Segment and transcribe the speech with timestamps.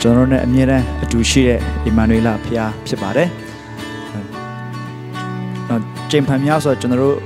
[0.00, 3.28] ကျွန်တော်တို့နဲ့အမြဲတမ်းအတူရှိတဲ့အီမန်နွေလာဖခင်ဖြစ်ပါတယ်
[5.68, 5.80] နော်
[6.10, 7.16] ကျင်ဖန်များဆိုတော့ကျွန်တော်တို့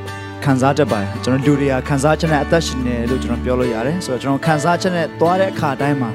[0.44, 6.10] ခံစားတတ်ပါတယ်ကျွန်တော်လူတွေကခံစားချက်နဲ့အသက်ရှင်နေလို့ကျွန်တော်ပြောလို့ရတယ်ဆိုတော့ကျွန်တော်ခံစားချက်နဲ့သွားတဲ့အခါတိုင်းမှာ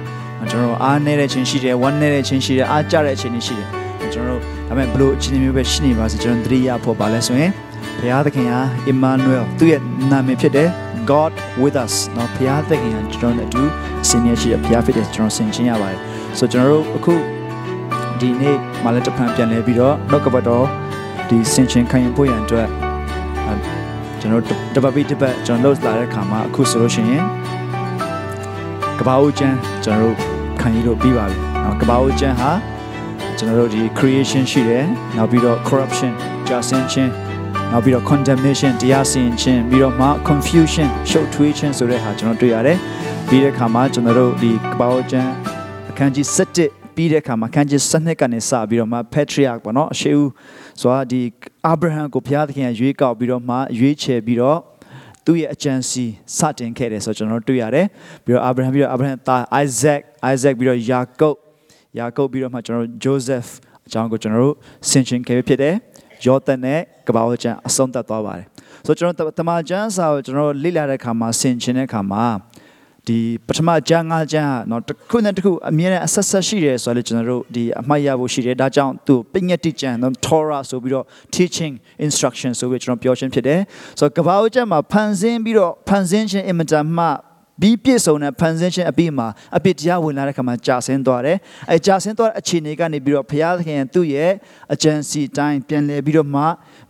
[0.52, 3.70] ကျွန်တော်အားနေတဲ့ခြင်းရှိတယ်ဝမ်းနေတဲ့ခြင်းရှိတယ်အားကြတဲ့ခြင်းရှိတယ်
[4.14, 7.52] ကျွန်တော်တို့ဒါပေမဲ့ဘလို့အချင်းမျိုးပဲရှိနေပါစေကျွန်တော်သတိရဖို့ပါလဲဆိုရင်
[8.00, 8.62] ဘုရားသခင်ဟာ
[8.92, 9.82] Emmanuel သူ့ရဲ့
[10.12, 10.70] နာမည်ဖြစ်တယ်
[11.10, 16.00] God with us เนาะဘုရားသခင်ကကျွန်တော်တို့အတူဆင်ရရှိတဲ့ဘုရားဖြစ်တဲ့ကျွန်တော်ဆင်ချင်းရပါတယ်
[16.39, 17.15] ဆိုကျွန်တော်တို့အခု
[18.21, 20.67] ဒီနေ့မလာတဖန်ပြန်လဲပြီးတော့နောက်ကပတ်တော်
[21.29, 22.69] ဒီဆင်ရှင်ခံရင်ပို့ရန်အတွက်
[24.21, 27.25] ကျွန်တော်တပတ်ပြီးတပတ်ကျွန်တော်လုပ်လာတဲ့ခါမှာအခုဆိုလို့ရှိရင်
[28.99, 30.17] ကဘာဦးကျန်းကျွန်တော်တို့
[30.61, 32.51] ခံရလို့ပြီးပါပြီ။နောက်ကဘာဦးကျန်းဟာ
[33.39, 34.85] ကျွန်တော်တို့ဒီ creation ရှိတယ်။
[35.17, 36.13] နောက်ပြီးတော့ corruption
[36.49, 37.13] ကြာဆင်းခြင်း
[37.73, 42.79] နောက်ပြီးတော့ condemnation တရားစီရင်ခြင်းပြီးတော့မှ confusion ရှုပ်ထွေးခြင်းဆိုတဲ့ဟာကျွန်တော်တွေ့ရတယ်။
[43.29, 45.31] ပြီးတဲ့ခါမှာကျွန်တော်တို့ဒီကဘာဦးကျန်း
[46.01, 46.27] ခန်းကြီး
[46.61, 50.31] 7ပြီးတဲ့အခါမှာအခန်းကြီး7ကနေစပြီးတော့မှ patriarch ပေါ့နော်အရှိဦး
[50.81, 51.21] ဆိုတာဒီ
[51.67, 54.59] အာဗြဟံကိုဘုရားသခင်ကရွေးကောက်ပြီးတော့မှရွေးချယ်ပြီးတော့
[55.25, 56.05] သူ့ရဲ့အကြံစီ
[56.37, 57.87] စတင်ခဲ့တယ်ဆိုတော့ကျွန်တော်တို့တွေ့ရတယ်
[58.25, 60.01] ပြီးတော့အာဗြဟံပြီးတော့အာဗြဟံသား Isaac
[60.33, 61.37] Isaac ပြီးတော့ယာကုပ်
[61.99, 63.49] ယာကုပ်ပြီးတော့မှကျွန်တော်တို့ Joseph
[63.87, 64.55] အကြောင်းကိုကျွန်တော်တို့
[64.91, 65.75] ဆင်ခြင်ခဲ့ဖြစ်တယ်
[66.27, 68.47] ယောသန်နဲ့ကဘာဝကျန်အဆုံးသတ်သွားပါတယ်
[68.87, 72.25] ဆိုတော့ကျွန်တော်တမန်ကျမ်းစာကိုကျွန်တော်လေ့လာတဲ့အခါမှာဆင်ခြင်တဲ့အခါမှာ
[73.08, 81.74] ဒီပထမကျမ်းငါးကျမ်းဟာเนาะတစ်ခုနဲ့တစ်ခုအမြဲတမ်းအဆက်ဆက်ရှိတယ်ဆိုတော့လေကျွန်တော်တို့ဒီအမှတ်ရဖို့ရှိတယ်ဒါကြောင့်သူပညတ်တိကျမ်းเนาะ Torah ဆိုပြီးတော့ teaching
[82.06, 83.62] instruction ဆိုပြီးကျွန်တော်ပြောချင်းဖြစ်တယ်
[84.00, 87.06] ဆိုတော့ကဘာဝကျမ်းမှာဖန်ဆင်းပြီးတော့ဖန်ဆင်းခြင်းအင်မတန်မှ
[87.62, 91.38] ပြီးပြည့်စုံတဲ့ဖန်ဆင်းခြင်းအပြီးမှာအပြစ်တရားဝင်လာတဲ့ခါမှာကြာဆင်းသွားတယ်။
[91.72, 94.32] အဲကြာဆင်းသွားတဲ့အခြေအနေကနေပြီးတော့ဘုရားသခင်သူ့ရဲ့
[94.74, 96.44] အကြံစီတိုင်းပြန်လည်ပြီးတော့မှ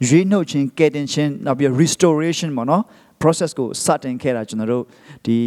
[0.08, 2.84] ရွေးနှုတ်ခြင်းကယ်တင်ခြင်းနောက်ပြီး restoration ပေါ့နော်
[3.22, 4.84] process ကိုစတင်ခဲ့တာကျွန်တော်တို့
[5.26, 5.38] ဒီ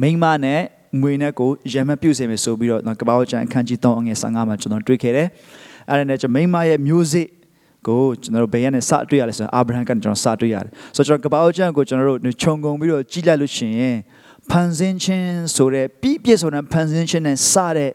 [0.00, 0.60] မိန်းမနဲ့
[1.00, 5.28] မွေနဲ့ကိုရံမပြုတ်စေမယ်ဆိုပြီးတော့ကပ္ပအောကျန်အခန်းကြီး3အငယ်15မှာကျွန်တော်တွေ့ခဲ့တယ်။
[5.88, 7.26] အဲ့ဒါနဲ့ကျွန်တော်မိန်းမရဲ့မျိုးစေ့
[7.86, 13.96] ကိုကျွန်တော်တို့ဘယ်ကနေစတွေ့ရလဲဆိုတော့အာဗြဟံကကျွန်တော်စတွေ့ရတယ်။ဆိုတော့ကျွန်တော်ကပ္ပအောကျန်ကိုကျွန်တော်တို့ခြုံငုံပြီးတော့ကြီးလိုက်လို့ရှိရင်
[14.50, 17.92] ဖန်ဆင်းခြင်းဆိုတဲ့ပြည့်ပြည့်စုံတဲ့ဖန်ဆင်းခြင်းနဲ့စတဲ့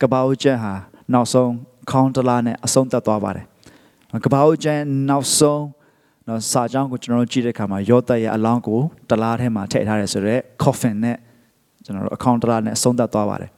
[0.00, 0.74] ကပ္ပအောကျန်ဟာ
[1.12, 1.50] နောက်ဆုံး
[1.90, 3.44] ခေါင်းတလားနဲ့အဆုံးသတ်သွားပါတယ်။
[4.24, 5.62] ကပ္ပအောကျန်နောက်ဆုံး
[6.28, 8.80] နော်စာကြောင်းကိုကျွန်တော်တို့ကြည့်တဲ့အခါမှာယောသရဲ့အလောင်းကို
[9.10, 11.16] တလားထဲမှာထည့်ထားတယ်ဆိုတော့ coffin နဲ့
[11.84, 13.50] ကျွန်တော်တို့ account တလားနဲ့အဆုံးသတ်သွားပါတယ်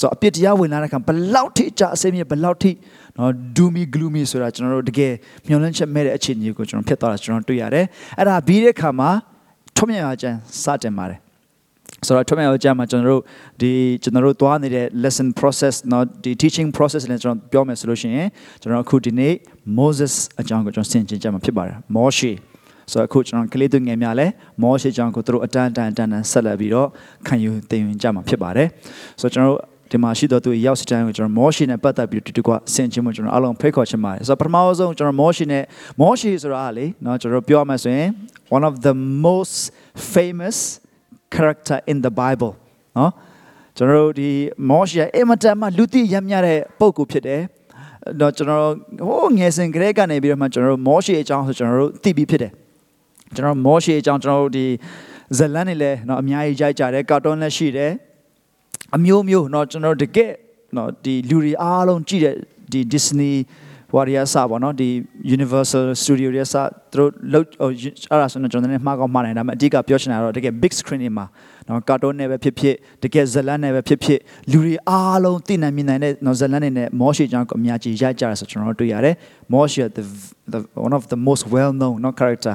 [0.00, 2.72] ဆိုတော့အပြစ်တရားဝင်လာတဲ့အခါဘလောက်ထိကြာအစိမ့်မြဘလောက်ထိ
[3.16, 5.12] နော် doomy gloomy ဆိုတာကျွန်တော်တို့တကယ်
[5.46, 7.86] မျောလင့်ချက်မဲ့တဲ့အခြေအနေကိုကျွန်တော်ဖြစ်သွားတာကျွန်တော်တွေ့ရတယ်
[8.18, 9.10] အဲ့ဒါပြီးတဲ့အခါမှာ
[9.76, 11.18] ထွမြော်ကျန်စတင်ပါတယ်
[12.05, 13.21] ဆိုတော့ထွမြော်ကျန်မှာကျွန်တော်တို့
[13.61, 13.71] ဒီ
[14.03, 18.27] ကျွန်တော်တို့သွားနေတဲ့ lesson process နော်ဒီ teaching process နဲ့ကျွန်တော်ပြောမယ်ဆိုလို့ရှိရင်
[18.61, 19.33] ကျွန်တော်အခုဒီနေ့
[19.79, 22.31] Moses အကြောင်းကိုကျွန်တော်ဆင်ခြင်ကြမှာဖြစ်ပါတယ် Moshe
[22.91, 24.27] ဆိုတော့အခုကျွန်တော်ကလေးသူငယ်များလဲ
[24.61, 26.87] မောရှေကြောင့်ကိုသူတို့အတန်းတန်းတန်းတန်းဆက်လက်ပြီးတော့
[27.27, 28.67] ခံယူသင်ယူကြမှာဖြစ်ပါတယ်
[29.21, 29.61] ဆိုတော့ကျွန်တော်တို့
[29.91, 35.63] ဒီမှာရှိတော့သူရောက်စတိုင်းကိုကျွန်တော်မောရှေနဲ့ပတ်သက်ပြီးတူတူကဆင်ခြင်းမကျွန်တော်အလုံးဖိတ်ခေါ်ချင်ပါတယ်ဆိုတော့ပထမဆုံးကျွန်တော်မောရှေနဲ့
[36.01, 38.07] မောရှေဆိုတာလေเนาะကျွန်တော်ပြောမှဆိုရင်
[38.55, 38.95] one of the
[39.25, 39.55] most
[40.13, 40.57] famous
[41.33, 42.53] character in the bible
[42.95, 43.11] เนาะ
[43.77, 44.29] ကျွန်တော်တို့ဒီ
[44.69, 47.41] မောရှေအင်မတန်မှလူသိရမြတဲ့ပုံကူဖြစ်တယ်
[48.21, 48.67] တော့ကျွန်တော်
[49.07, 52.51] ဟိုငယ်စဉ်ကလေးကနေပြီးတော့မှကျွန်တော်တို့မောရှေအကြောင်းဆိုကျွန်တော်တို့သိပြီးဖြစ်တယ်
[53.35, 54.65] ကျွန်တော်မောရှေအကြောင်းကျွန်တော်တို့ဒီ
[55.37, 57.91] ဇလန်နေလဲเนาะအများကြီးရိုက်ကြတယ်ကာတွန်းလည်းရှိတယ်
[58.95, 60.31] အမျိုးမျိုးเนาะကျွန်တော်တကယ်
[60.73, 62.35] เนาะဒီလူတွေအားလုံးကြည့်တဲ့
[62.71, 63.35] ဒီ Disney
[63.92, 64.88] ဟိုရီယာစပေါ့နော်ဒီ
[65.36, 66.54] Universal Studio ရဲ့စ
[66.92, 71.26] သူတို့လောက်အဲ့ဒါဆိုတော့ကျွန်တော်လည်းမှားကောက်မှားနိုင်ဒါပေမဲ့အဓိကပြောချင်တာတော့တကယ် big screen တွေမှာ
[71.68, 74.20] နော်ကာတွန်းနဲ့ပဲဖြစ်ဖြစ်တကယ်ဇလန်းနဲ့ပဲဖြစ်ဖြစ်
[74.50, 79.14] လူတွေအားလုံးသိနိုင်မြင်နိုင်တဲ့နော်ဇလန်းတွေနဲ့မောရှိကျောင်းအများကြီးရိုက်ကြတာဆိုကျွန်တော်တို့တွေ့ရတယ်
[79.52, 80.02] မောရှိ the
[80.52, 82.54] the one of the most well known not character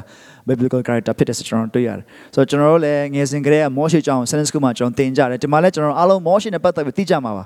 [0.50, 7.46] biblical character ဖြစ်တဲ့ဆိုကျွန်တော်တွေ့ရတယ်ဆိုတော့ကျွန်တော်တို့လည်းငယ်စဉ်ကတည်းကမောရှိကျောင်း Sunday School မှာကျွန်တော်သင်ကြတယ်ဒီမှာလည်းကျွန်တော်အားလုံးမောရှိနဲ့ပတ်သက်ပြီးသိကြမှာပါဒ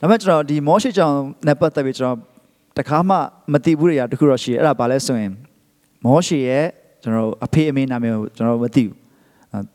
[0.00, 1.16] ပေမဲ့ကျွန်တော်ဒီမောရှိကျောင်း
[1.46, 2.35] နဲ့ပတ်သက်ပြီးကျွန်တော်
[2.76, 3.16] တခါမှ
[3.52, 5.32] မသိဘူးတွေရာတခုတော့ရှိတယ်အဲ့ဒါဘာလဲဆိုရင်
[6.04, 6.66] မောရှေရဲ့
[7.02, 8.94] ကျွန်တော်အဖေအမေနာမည်ကိုကျွန်တော်မသိဘူး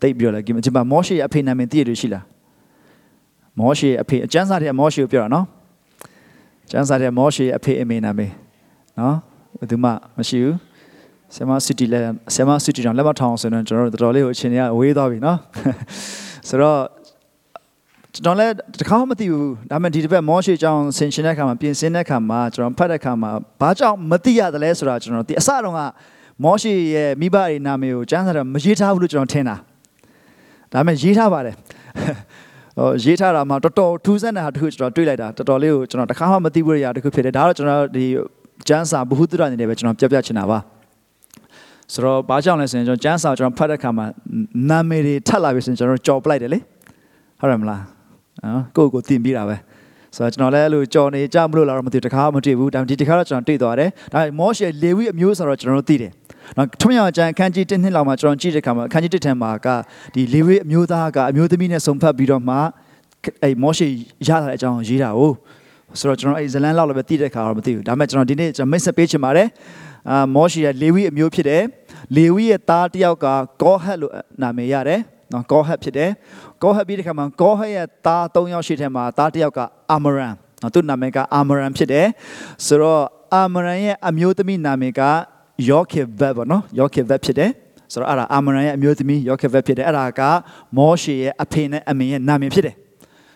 [0.00, 2.24] တိတ်ပြီးတော့လဲဒီမှာမောရှေရဲ့အဖေနာမည်သိရတွေ့ရှိလား
[3.58, 5.46] မောရှေရဲ့အဖေအကျမ်းစာထဲမောရှေကိုပြောတာနော်
[6.70, 8.32] ကျမ်းစာထဲမောရှေရဲ့အဖေအမေနာမည်
[8.98, 9.16] နော်
[9.58, 10.56] ဘယ်သူမှမရှိဘူး
[11.36, 12.02] ဆမစီတီလက်
[12.34, 15.38] ဆမစီတီတောင်လက်မထောင်အောင်ဆိုတော့ကျွန်တော်တို့တော်တော်လေးကိုအချိန်ရအဝေးသွားပြီနော်
[16.48, 16.78] ဆိုတော့
[18.14, 23.30] ကျွန်တော်လည်းတခါမှမသိဘူးဒါပေမဲ့ဒီတစ်ပတ်မောရှေကြောင့်ဆင်ရှင်တဲ့အခါမှာပြင်ဆင်တဲ့အခါမှာကျွန်တော်ဖတ်တဲ့အခါမှာ
[23.60, 25.80] ဘာကြောင့်မသိရတယ်လဲဆိုတာကျွန်တော်ဒီအစတုန်းက
[26.44, 29.56] မောရှေရဲ့မိဘတွေနာမည်ကိုကျမ်းစာထဲမရေးထားဘူးလို့ကျွန်တော်ထင်တာ
[30.72, 31.54] ဒါပေမဲ့ရေးထားပါတယ်
[32.78, 38.04] ဟိုရေးထားတာမှာတော်တော်ထူးဆန်းတဲ့ဟာတခုကျွန်တော်တွေ့လိုက်တာတော်တော်လေးကိုကျွန်တော်တခါမှမသိဘူးရတာတခုဖြစ်တယ်ဒါတော့ကျွန်တော်ဒီ
[38.68, 40.58] ကျမ်းစာဘ ഹു တုရအနေနဲ့ပဲကျွန်တော်ပြပြချင်တာပါ
[41.92, 44.06] ဆိုတော့ဘာကြောင့်လဲဆိုရင်ကျွန်တော်ကျမ်းစာကျွန်တော်ဖတ်တဲ့အခါမှာ
[44.70, 46.58] နာမည်တွေထပ်လာပြီဆိုရင်ကျွန်တော်ကြော်ပလိုက်တယ်လေ
[47.40, 47.82] ဟုတ်တယ်မလား
[48.44, 49.56] နော်ကိုယ့်ကိုတင်ပြီးတာပဲ
[50.16, 56.12] ဆိုတော့ကျွန်တော်လည်းအဲ့လိုကြော်နေကြမလို့လာတော့မသိဘူးတခါမတွေ့ဘူးဒါပေမဲ့ဒီတခါတော့ကျွန်တော်တွေ့သွားတယ်ဒါပေမဲ့မောရှေလေဝိအမျိုးဆိုတော့ကျွန်တော်တို့သိတယ်
[56.56, 59.68] နော်ထွန်းရအောင်ကျန်အခန်းကြီး1နှစ်လောက်မှာကျွန်တော်ကြည့်တဲ့အခါမှာအခန်းကြီး1ထဲမှာက
[60.14, 62.56] ဒီလေဝိအမျိုးသားကအမျိုးသမီးနဲ့ဆုံဖက်ပြီးတော့မှ
[63.42, 63.88] အဲ့မောရှေ
[64.28, 65.20] ရလာတဲ့အကြောင်းရေးတာ哦
[65.98, 69.48] ဆိုတော့ကျွန်တော်အဲ့ဇလန်လောက်လည်းပဲသိတဲ့အခါတော့မသိဘူးဒါပေမဲ့ကျွန်တော်ဒီနေ့ကျွန်တော်မိတ်ဆက်ပေးချင်ပါတယ်
[70.10, 71.62] အာမောရှေရဲ့လေဝိအမျိုးဖြစ်တယ်
[72.16, 73.26] လေဝိရဲ့သားတစ်ယောက်က
[73.62, 74.12] ကောဟတ်လို့
[74.42, 75.00] နာမည်ရတယ်
[75.33, 76.11] နော်ကောဟတ်ဖြစ်တယ်
[76.63, 79.59] ကောဟတ်ပြီးတဲ့ခါမှာကောဟတ်ရဲ့သား၃ယောက်ရှိတဲ့မှာသားတစ်ယောက်က
[79.91, 82.07] အာမရန်နော်သူ့နာမည်ကအာမရန်ဖြစ်တယ်
[82.65, 83.03] ဆိုတော့
[83.35, 85.01] အာမရန်ရဲ့အမျိုးသမီးနာမည်က
[85.69, 87.51] ယောခေဗတ်ပေါ့နော်ယောခေဗတ်ဖြစ်တယ်
[87.91, 90.21] ဆိုတော့အဲ့ဒါအာမရန်ရဲ့အမျိုးသမီးယောခေဗတ်ဖြစ်တယ်အဲ့ဒါက
[90.77, 92.75] မောရှေရဲ့အဖေနဲ့အမေရဲ့နာမည်ဖြစ်တယ်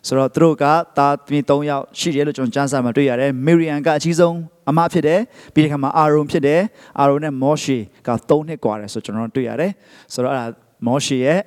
[0.08, 0.66] ဆိုတော့သူတို့က
[0.98, 4.36] သားသမီး၃ယောက်ရှိတယ်လို့ကျွန်တော်ကျမ်းစာမှာတွေ့ရတယ်မေရီယန်ကအကြီးဆုံး
[4.70, 5.20] အမဖြစ်တယ်
[5.54, 6.62] ပြီးတဲ့ခါမှာအာရုံဖြစ်တယ်
[7.00, 7.78] အာရုံနဲ့မောရှေ
[8.08, 9.72] က၃နှစ်กว่าတယ်ဆိုကျွန်တော်တွေ့ရတယ်
[10.14, 10.46] ဆိုတော့အဲ့ဒါ
[10.88, 11.40] မောရှေရဲ့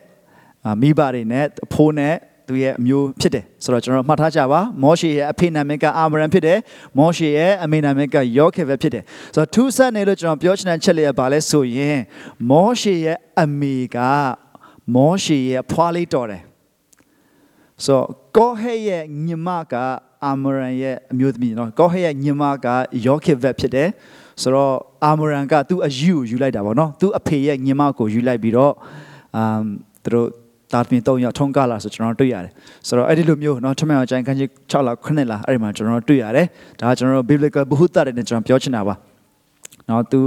[0.81, 2.15] မိဘတွေနဲ့အဖိုးနဲ့
[2.47, 6.57] သူရဲ့အမျိုးဖြစ်တယ်ဆိုတော့ကျွန်တော်မှတ်ထားကြပါမောရှေရဲ့အဖေနာမည်ကအာမရန်ဖြစ်တယ်
[6.97, 9.03] မောရှေရဲ့အမေနာမည်ကယောခေဗဖြစ်တယ်
[9.35, 12.00] ဆိုတော့ထူးဆန်းနေလို့ကျွန်တော်ပြောချင်တဲ့ချက်လေးကဘာလဲဆိုရင်
[12.50, 13.97] မောရှေရဲ့အမေက
[14.95, 16.41] မောရှေရဲ့ဖွားလေးတော်တယ်
[17.85, 18.01] ဆို
[18.38, 19.73] ကောဟဲရဲ့ညီမက
[20.25, 22.67] အာမရန်ရဲ့အမျိုးသမီးနော်ကောဟဲရဲ့ညီမက
[23.06, 23.89] ယောခေဗဖြစ်တယ်
[24.41, 24.75] ဆိုတော့
[25.06, 28.73] အာမရန်ကသူ့အယူကိုယူလိုက်တာပေါ့နော်သူ့အဖေရဲ့ညီမကိုယူလိုက်ပြီးတော့
[29.35, 29.61] အမ်
[30.03, 30.27] သူတို့
[30.73, 32.52] တာသမီ3ယောက်ထုံးကားလာဆိုကျွန်တော်တွေ့ရတယ်
[32.87, 36.46] ဆိုတော့အဲ့ဒီလိုမျိုးเนาะထမအောင်ကျန်ခန်းကြီး6လ9လအဲ့ဒီမှာကျွန်တော်တွေ့ရတယ်
[36.81, 38.94] ဒါကကျွန်တော် biblical ဘုဟုတ္တတွေနဲ့ကျွန်တော်ပြောချင်တာပါ
[39.88, 40.20] နော်သူ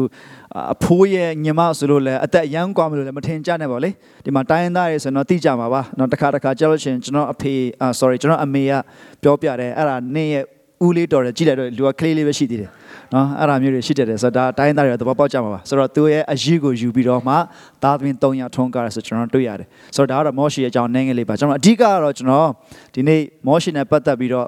[0.74, 3.90] အဖိုးရဲ့ညမဆိုလို့လဲအသက်ရမ်းกว่าမလို့လဲမထင်ကြနဲ့ပေါ့လေ
[4.26, 8.74] ဒီမှာတိုင်းရင်းသားတွေဆိုတော့သိကြမှာပါနော်တစ်ခါတစ်ခါကြောက်လို့ရှိရင်ကျွန်တော်အဖေအာ sorry ကျွန်တော်အမေက
[9.22, 10.46] ပြောပြတယ်အဲ့ဒါနင်းရဲ့
[10.85, 12.71] ဦးလေးတော်တယ်ကြည့်လိုက်တော့လူကကလေးလေးပဲရှိသေးတယ်
[13.15, 17.35] နော်အဲ့ဒါမျိုးတွေရှိတတ်တယ်ဆိုတော့ဒါတိုင်းသားတွေသဘောပေါက်ကြမှာပါဆိုတော့သူရဲ့အရေးကိုယူပြီးတော့မှ
[17.83, 22.49] သားသမီး၃ယောက်ထုံးကားရဆိုကျွန်တော်တွေ့ရတယ်ဆိုတော့ဒါကတော့မောရှိရဲ့အကြောင်းနည်းငယ်လေးပါကျွန်တော်အဓိကကတော့ကျွန်တော်
[22.95, 24.47] ဒီနေ့မောရှိနဲ့ပတ်သက်ပြီးတော့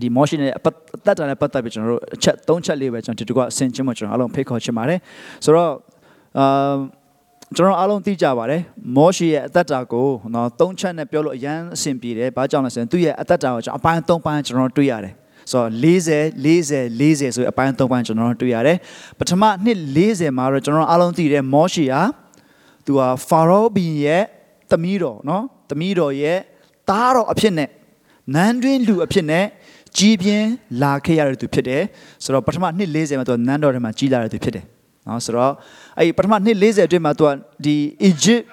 [0.00, 0.60] ဒီမောရှိနဲ့အ
[1.06, 4.98] သက်တာနဲ့ပတ်သက်ပြီးကျွန်တော်တို့အချက်၃ချက်လေးပဲကျွန်တော်ဒီတကွအဆင်ချင်းမကျွန်တော်အလုံးဖိတ်ခေါ်ချင်ပါတယ်
[5.44, 5.70] ဆိုတော့
[6.38, 6.74] အာ
[7.56, 8.60] ကျွန်တော်အားလုံးသိကြပါတယ်
[8.96, 15.14] မောရှိရဲ့အသက်တာကိုနော်၃ချက်နဲ့ပြောလို့အရန်အဆင်ပြေတယ်ဘာကြောင့်လဲဆိုရင်သူ့ရဲ့အသက်တာကိုကျွန်တော်အပိုင်း၃ပိုင်းကျွန်တော်တွေ့ရတယ်
[15.50, 18.78] ဆိုတော့40 40 40ဆိုအပိုင်း၃ပိုင်းကျွန်တော်တို့တွေ့ရတယ်
[19.18, 22.00] ပထမနှစ်40မှာတော့ကျွန်တော်အားလုံးသိတယ်မောရှိယာ
[22.86, 24.22] သူဟာဖာရောဘီရဲ့
[24.70, 26.38] သမီးတော်နော်သမီးတော်ရဲ့
[26.88, 27.68] သားတော်အဖြစ်နဲ့
[28.34, 29.44] နန်းတွင်းလူအဖြစ်နဲ့
[29.96, 30.48] ကြီးပြင်း
[30.82, 31.82] လာခဲ့ရတဲ့သူဖြစ်တယ်
[32.24, 34.64] ဆိုတော့ပထမနှစ်40မှာသူနန်းတော်ထဲမှာကြီးလာတဲ့သူဖြစ်တယ်
[35.06, 35.52] နော်ဆိုတော့
[35.98, 37.30] အဲ့ပထမနှစ်40အတွင်းမှာသူက
[37.64, 37.76] ဒီ
[38.08, 38.44] Egypt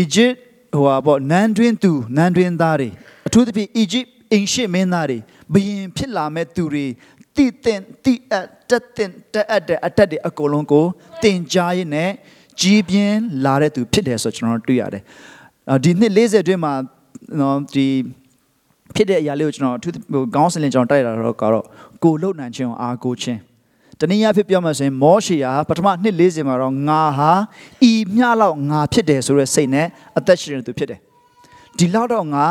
[0.00, 0.36] Egypt
[0.74, 2.88] ဟိုဟာပေါ့နန်းတွင်းသူနန်းတွင်းသားတွေ
[3.26, 5.18] အထူးသဖြင့် Egypt အင်ရှစ်မင်းသားတွေ
[5.54, 6.86] ဘယင်ဖြစ်လာမဲ့သူတွေ
[7.36, 10.84] တိတင်တိအပ်တက်တင်တက်အပ်တဲ့အတက်တွေအကုန်လုံးကို
[11.22, 12.10] တင်ကြားရင်းနဲ့
[12.60, 15.02] ကြီးပြင်းလာတဲ့သူဖြစ်တယ်ဆိုကျွန်တော်တွေ့ရတယ်။
[15.84, 16.72] ဒီနှစ်40အတွင်းမှာ
[17.40, 17.86] နော်ဒီ
[18.94, 21.64] ဖြစ်တဲ့အရာလေးကိုကျွန်တော်ဟိုခေါင်းစဉ်လေးကျွန်တော်တိုက်ရတာတော့ကတော့
[22.04, 23.40] ကိုလုံနိုင်ခြင်းအားကိုခြင်း
[23.98, 27.32] တနည်းအားဖြင့်ပြောမှဆိုရင်မောရှေဟာပထမနှစ်40မှာတော့ငါဟာ
[27.90, 29.86] ဤမျှလောက်ငါဖြစ်တယ်ဆိုတဲ့စိတ်နဲ့
[30.18, 31.00] အသက်ရှင်နေသူဖြစ်တယ်။
[31.78, 32.46] ဒီလောက်တော့ငါ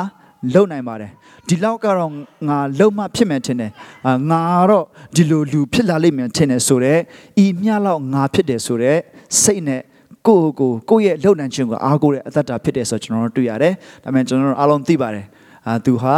[0.54, 1.12] လုံနိုင်ပါတယ်
[1.48, 2.12] ဒီလောက်ကတော့
[2.50, 3.72] ငါလုံမဖြစ်မယ်ထင်တယ်
[4.06, 7.00] အာငါတော့ဒီလိုလူဖြစ်လာလိမ့်မယ်ထင်တယ်ဆိုတော့
[7.44, 9.00] ဤမြလောက်ငါဖြစ်တယ်ဆိုတော့
[9.42, 9.82] စိတ်နဲ့
[10.28, 15.26] ကိုယ့်ကိုကိုယ့်ရဲ့လုံနိုင်ခြင်းကိုအားကိုးတဲ့အသက်တာဖြစ်တယ်ဆိုတော့ကျွန်တော်တို့တွေ့ရတယ်ဒါပေမဲ့ကျွန်တော်တို့အားလုံးသိပါတယ်
[15.68, 16.16] အာသူဟာ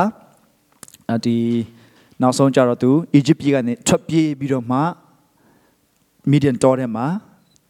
[1.25, 1.38] ဒီ
[2.22, 4.80] နောက်ဆုံးကြတော့သူအီဂျစ်ပြည်ကနေထွက်ပြေးပြီးတော့မှ
[6.30, 7.06] မီဒီယန်တော်ထဲမှာ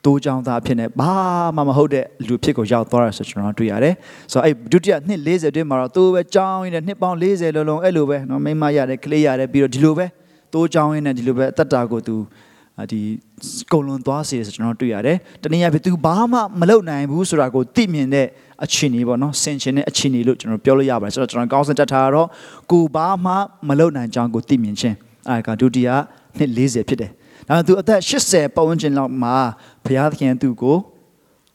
[0.05, 1.13] တိုးချောင်းသားဖြစ်နေဘာ
[1.57, 3.95] မှမဟုတ်တဲ့လူဖြစ်ကိုရောက်သွားတာဆိုကျွန်တော်တွေ့ရတယ်
[4.33, 10.07] ဆိုတော့အဲ့ဒုတိယနှစ်40အတွင်းမှာတော့တိုးပဲကြောင်းရင်းနဲ့နှစ်ပေါင်း40လုံးလုံးအဲ့လိုပဲเนาะမိမရတယ်ကလေးရတယ်ပြီးတော့ဒီလိုပဲ
[10.53, 12.17] တိုးချောင်းရင်းနဲ့ဒီလိုပဲအသက်တာကိုသူ
[12.93, 13.01] ဒီ
[13.73, 18.27] ကုံလွန်သွားစေဆိုကျွန်တော်တွေ့ရတယ်တနည်းအားဖြင့်သူဘာမှမလုပ်နိုင်ဘူးဆိုတာကိုသိမြင်တဲ့
[18.65, 22.29] အခြေအနေပေါ့နော်ဆင်ခြင်တဲ့အခြေအနေလို့ကျွန်တော်ပြောလို့ရပါတယ်ဆိုတော့ကျွန်တော်ကောင်းစင်တက်ထားတော့
[22.71, 23.33] ကိုဘာမှ
[23.69, 24.97] မလုပ်နိုင်ကြောင်းကိုသိမြင်ခြင်း
[25.29, 25.89] အဲဒါကဒုတိယ
[26.39, 27.11] နှစ်40ဖြစ်တယ်
[27.52, 29.36] ဒါသူအသက်80ပတ်ဝန်းကျင်လောက်မှာ
[29.86, 30.78] ဘုရားသခင်သူ့ကို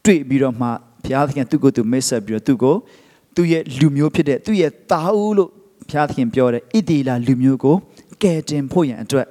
[0.04, 0.68] တွေ့ပြီးတော့မှ
[1.04, 2.76] ဘုရားသခင်သူ့ကိုသူမိတ်ဆက်ပြီးတော့သူ့ကို
[3.34, 5.50] သူ့ရဲ့လူမျိုးဖြစ်တဲ့သူ့ရဲ့သားဦးလို့
[5.88, 7.76] ဘုရားသခင်ပြောတဲ့ဣတိလာလူမျိုးကို
[8.22, 9.26] ကယ်တင်ဖို့ရန်အတွက်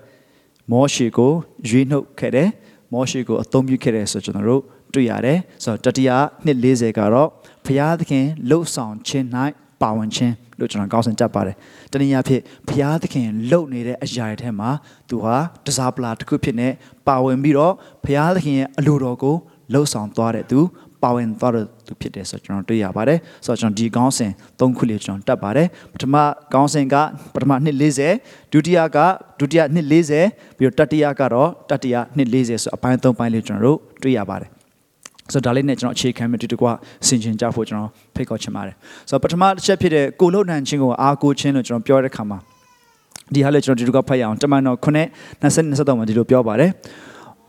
[0.71, 1.31] မောရှေကို
[1.69, 2.49] ရွေးနှုတ်ခဲ့တယ်
[2.93, 4.61] မောရှေကိုအသုံးပြုခဲ့တယ်ဆိုကျွန်တော်တို့
[4.93, 6.11] တွေ့ရတယ်ဆိုတော့တတိယ
[6.45, 7.29] နှစ်40ကတော့
[7.65, 9.27] ဘုရားသခင်လှုပ်ဆောင်ခြင်း၌
[9.81, 11.55] ပါဝင်ခြင်းလို့ကျွန်တော်ကောင်းစင်တတ်ပါတယ်။
[11.91, 14.69] တနည်းအားဖြင့်ဘုရားသခင်လှုပ်နေတဲ့အရာတွေထဲမှာ
[15.09, 16.67] သူဟာတစားပလာတစ်ခုဖြစ်နေ
[17.07, 17.73] ပါဝင်ပြီးတော့
[18.05, 19.35] ဘုရားသခင်ရဲ့အလိုတော်ကို
[19.73, 20.59] လှုပ်ဆောင်သွားတဲ့သူ
[21.03, 26.15] ပါဝင်သွားတဲ့သူဖြစ်တယ်ဆိုတော့ကျွန်တော်တွေ့ရပါတယ်။ဆိုတော့ကျွန်တော်ဒီကောင်းစင်၃ခုလေးကျွန်တော်တတ်ပါတယ်။ပထမ
[26.53, 26.95] ကောင်းစင်က
[27.33, 27.77] ပထမနှစ်
[28.11, 28.97] 40ဒုတိယက
[29.39, 34.54] ဒုတိယနှစ်40ပြီးတော့တတိယကတော့တတိယနှစ်40ဆိုအပိုင်း၃ပိုင်းလေးကျွန်တော်တို့တွေ့ရပါတယ်
[35.33, 36.67] ဆိုတော့ဒါလေးနဲ့ကျွန်တော်အခြေခံမြတူတကွ
[37.07, 38.75] ဆင်ခြင်ကြဖို့ကျွန်တော်ဖိတ်ခေါ်ချင်ပါတယ်
[39.09, 42.37] ဆိုတော့ပထမတစ်ချက်ဖြစ်တဲ့ကိုလုံနိုင်ခြင်းကိုအားကိုးခြင်းလို့ကျွန်တော်ပြောတဲ့ခါမှာ
[43.33, 44.87] ဒီဟာလည်းကျွန်တော်ဒီလိုကဖတ်ရအောင်တမန်တော်9
[45.41, 46.71] 20 23မှာဒီလိုပြောပါတယ်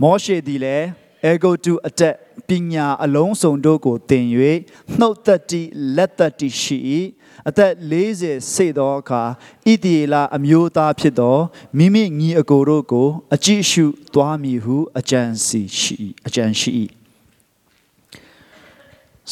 [0.03, 0.85] မောရှေသည်လည်း
[1.31, 2.15] ego to attack
[2.49, 4.25] ပညာအလုံးစုံတို့ကိုသင်၍
[4.99, 5.63] နှုတ်သက်တိ
[5.97, 6.79] လက်သက်တိရှိ၏
[7.49, 9.23] အသက်40စေသောအခါ
[9.67, 11.37] ဣတိလအမျိုးသားဖြစ်သော
[11.79, 16.71] မိမိညီအကိုတို့ကို အကြည့်ရှုသွားမည်ဟုအကြံစီရှိအကြံရှိ၏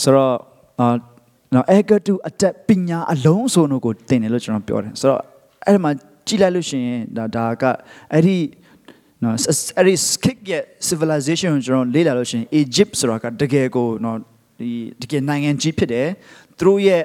[0.03, 0.35] ဆိုတော့
[0.81, 0.89] အာ
[1.55, 5.21] နော် ego to attack ပညာအလုံးစုံတို့ကိုသင်တယ်လို့ကျွန်တော်ပြောတယ်ဆိုတော့
[5.67, 5.91] အဲ့ဒီမှာ
[6.27, 7.65] ကြည့်လိုက်လို့ရှိရင်ဒါဒါက
[8.13, 8.37] အဲ့ဒီ
[9.23, 9.37] နော်
[9.79, 14.19] အဲ့ဒီ skip ရဲ့ civilization ကိုကျွန်တော်လေ့လာလို့ရှိရင် Egypt ဆိုတာကတကယ်ကိုနော်
[14.61, 14.71] ဒီ
[15.03, 16.09] တကယ်နိုင်ငံကြီးဖြစ်တယ်
[16.59, 17.03] သူတို့ရဲ့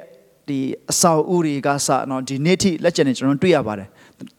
[0.48, 0.58] ဒီ
[0.90, 3.88] အဆောက်အဦတွေကစနော်ဒီနေ့ထိလက်ကျန်နေကျွန်တော်တွေ့ရပါတယ်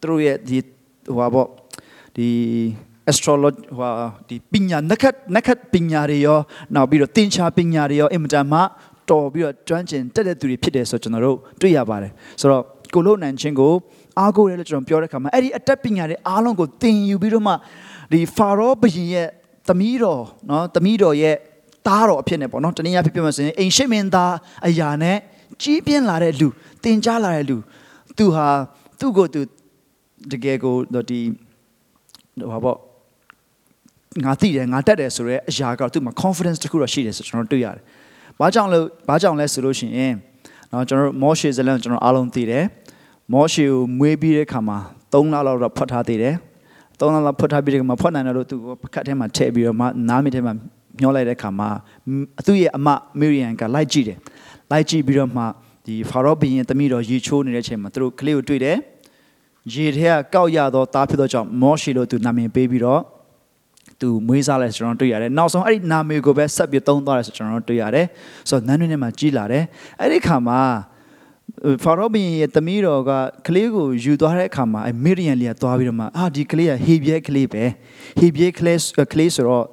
[0.00, 0.58] သူတို့ရဲ့ဒီ
[1.06, 1.48] ဟိုပါပေါ့
[2.16, 2.28] ဒီ
[3.10, 3.92] astrology ဟို
[4.28, 6.38] ဒီပညာနက္ခတ်နက္ခတ်ပညာတွေရော
[6.74, 8.60] နောက်ပြီးတော့သင်္ချာပညာတွေရောအင်မတန်မှ
[9.10, 12.62] တော်ပြီးတော့ကျွမ်းကျင်တက်တဲ့သူတွေဖြစ်တယ်ဆိုတော့ကျွန်တော်တို့တွေ့ရပါတယ်ဆိုတော့
[12.94, 13.72] ကိုလို့နိုင်ချင်းကို
[14.18, 17.54] အားကိုးတယ်လို့ကျွန်တော်ပြောတဲ့ခါမှာအဲ့ဒီအတက်ပညာတွေအားလုံးကိုသင်ယူပြီးတော့မှ
[18.12, 19.28] ဒီဖာရောဘုရင်ရဲ့
[19.68, 21.36] သမီးတော်နော်သမီးတော်ရဲ့
[21.86, 24.34] သားတော်အဖြစ်နဲ့ပေါ့နော်တနည်းအားဖြင့်ပြောမှဆိုရင်အိမ်ရှိမင်းသား
[24.66, 25.16] အရာနဲ့
[25.62, 26.48] ကြီးပြင်းလာတဲ့လူ
[26.82, 27.56] သင်ကြားလာတဲ့လူ
[28.18, 28.46] သူဟာ
[28.98, 29.40] သူ့ကိုသူ
[30.32, 30.74] တကယ်ကို
[31.10, 31.20] ဒီ
[32.52, 32.78] ဟောပေါ့
[34.24, 37.82] ငါသိတယ်ငါတက်တယ်ဆိုတော့အရာကသူ့မှာ confidence တခုတော့ရှိတယ်ဆိုကျွန်တော်တွေ့ရတယ်။
[38.40, 38.78] ဘာကြောင့်လဲ
[39.08, 40.14] ဘာကြောင့်လဲဆိုလို့ရှိရင်
[40.72, 42.64] နော်ကျွန်တော်မောရှေဇလန်ကျွန်တော်အားလုံးသိတယ်။
[43.32, 44.78] မောရှေကိုမွေးပြီးတဲ့ခါမှာ
[45.12, 46.34] 3လလောက်တော့ဖွက်ထားသေးတယ်။
[46.98, 50.52] 3လလောက်ဖွက်ထားပြီးတဲ့ခါမှာဖွက်နိုင်တယ်လို့သူကပကတ်ထဲမှာထည့်ပြီးတော့မှနားမထဲမှာ
[51.00, 51.68] ညှောလိုက်တဲ့ခါမှာ
[52.46, 52.88] သူ့ရဲ့အမ
[53.18, 54.18] မေရီယန်ကလိုက်ကြည့်တယ်။
[54.70, 55.42] လိုက်ကြည့်ပြီးတော့မှ
[55.86, 58.76] ဒီဖာရောဘီရင်တမိတော်ရေချိုးနေတဲ့အချိန်မှာသူတို့ကလေးကိုတွေ့တယ်။
[59.72, 63.00] ရေထဲကကောက်ရသောသားဖြစ်သောကြောင့်မောရှေလို့သူနာမည်ပေးပြီးတော့
[64.01, 68.07] သူမွေးစားလဲဆိုကျွန်တော်တွေ့ရတယ်နောက်ဆုံးအဲ့ဒီနာမည်ကိုပဲဆက်ပြီးသုံးသွားတယ်ဆိုကျွန်တော်တွေ့ရတယ်
[68.49, 69.63] ဆိုတော့နန်းတွင်းထဲမှာကြီးလာတယ်
[69.99, 70.59] အဲ့ဒီခါမှာ
[71.83, 73.11] ဖာရောဘင်ရဲ့သမီးတော်က
[73.47, 77.63] ကလေးကိုယူသွားတဲ့အခါမှာအဲမီရီယန်လေးကသွားပြီးတော့မှအာဒီကလေးကဟေဘီယဲကလေးပဲ
[78.19, 78.77] ဟေဘီယဲကလေး
[79.13, 79.65] ကလေးဆိုတော့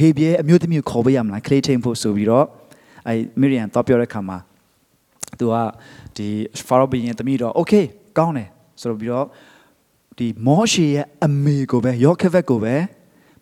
[0.00, 2.46] ဟေဘီယဲအမျိုးသမီးကိုခေါ်ပေးရမလားကလေးထိန်ဖို့ဆိုပြီးတော့
[3.08, 4.38] အဲမီရီယန်သွားပြောတဲ့အခါမှာ
[5.38, 5.54] သူက
[6.16, 6.28] ဒီ
[6.66, 7.72] ဖာရောဘင်ရဲ့သမီးတော်โอเค
[8.18, 8.48] ကောင်းတယ်
[8.80, 9.26] ဆိုတော့ပြီးတော့
[10.18, 12.74] ဒီမောရှေရဲ့အမေကိုပဲယောခက်ဗက်ကိုပဲ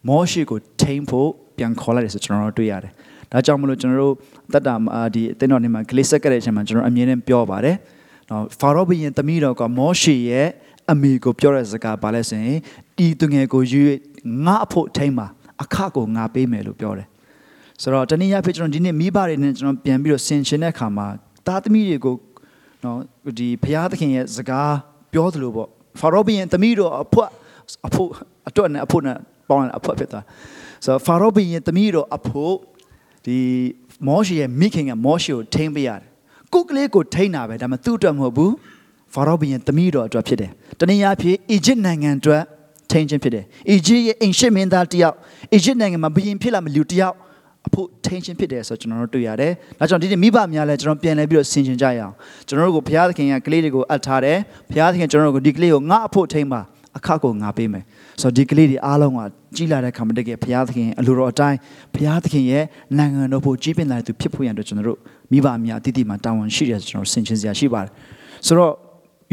[0.08, 2.92] မောရှေကိုထိန်းဖို့ပြန်ခေါ်လိုက်တယ်ဆိုကျွန်တော်တို့တွေ့ရတယ်။
[3.32, 4.16] ဒါကြောင့်မလို့ကျွန်တော်တို့
[4.54, 4.76] တတ်တာ
[5.16, 7.76] ဒီအသင်းတော်နေမှာဂလိဆက်ကတဲ့အချိန်မှာကျွန်တော်အမြဲတမ်းပြောပါတယ်။
[8.30, 10.48] နော်ဖာရောဘုရင်သမီးတော်ကမောရှေရဲ့
[10.92, 12.58] အမေကိုပြောတဲ့စကားပါလဲဆိုရင်
[12.98, 13.82] တီသူငယ်ကိုယူ
[14.46, 15.28] ငါအဖို့ထိန်းပါ
[15.62, 17.08] အခကိုငါပေးမယ်လို့ပြောတယ်။
[17.82, 21.08] ဆိုတော့တနည်းအားဖြင့်ကျွန်တော်ဒီနေ့မိဘတွေနဲ့ကျွန်တော်ပြန်ပြီးတော့ဆင်ခြင်တဲ့အခါမှာ
[21.48, 22.16] သားသမီးတွေကို
[22.84, 23.00] နော်
[23.40, 24.74] ဒီဘုရားသခင်ရဲ့စကား
[25.14, 25.68] ပြောသလိုပေါ့
[26.00, 27.28] ဖာရောဘုရင်သမီးတော်အဖို့
[27.88, 28.10] အဖို့
[28.48, 29.18] အတွက်နဲ့အဖို့နဲ့
[29.52, 30.26] ပေါင်းအဖွက်ဖြစ်သွား
[30.86, 32.56] ဆိုတော့ဖာရောဘီရဲ့သမီးတော်အဖို့
[33.26, 33.38] ဒီ
[34.08, 36.08] မောရှေရဲ့မိခင်ကမောရှေကိုထိန်းပေးရတယ်
[36.54, 38.54] ကိုကလေးကိုထိန်းတာပဲဒါမှသူ့အတွက်မဟုတ်ဘူး
[39.14, 42.42] ဖာရောဘီရဲ့သမီးတော်အတွက်ဖြစ်တယ်တနည်းအားဖြင့်အီဂျစ်နိုင်ငံအတွက်
[42.92, 45.16] ထိန်းခြင်းဖြစ်တယ်အီဂျစ်ရဲ့အင်ရှစ်မင်းသားတယောက်
[45.54, 47.16] အီဂျစ်နိုင်ငံမှာဘုရင်ဖြစ်လာမလူတယောက်
[47.68, 52.14] အဖို့ထိန်းခြင်းဖြစ်တယ်ဆိုတော့ကျွန်တော်တို့တွေ့ရတယ်။ဒါကြောင့်ဒီနေ့မိဘများလည်းကျွန်တော်ပြန်လဲပြီးတော့ဆင်ခြင်ကြရအောင်။
[52.48, 54.38] ကျွန်တော်တို့ကိုဘုရားသခင်ကကလေးတွေကိုအပ်ထားတယ်။
[54.70, 56.62] ဘုရားသခင်ကျွန်တော်တို့ကိုဒီကလေးကိုငါအဖို့ထိန်းပါ
[56.98, 57.84] အခကိုငါပေးမယ်။
[58.22, 59.20] ဆိုတော့ဒီကလေးတွေအားလုံးက
[59.56, 61.58] ကြီးလာတဲ့ခါမှာတကယ်ဘုရားသခင်အလိုတော်အတိုင်း
[61.96, 62.64] ဘုရားသခင်ရဲ့
[62.98, 65.00] နိုင်ငံတော်ဖို့ကြီးပင်လာတဲ့သူဖြစ်ဖို့ရန်အတွက်ကျွန်တော်တို့
[65.32, 67.92] မိဘအများအတိအကျမှတာဝန်ရှိတယ်ဆိုကျွန်တော်ဆင်ခြင်စရာရှိပါတယ်
[68.46, 68.74] ဆိုတော့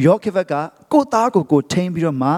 [0.07, 0.55] ယောခေဗက်က
[0.93, 2.31] ကိုသားကိုကိုထိန်းပြီးတော့မှ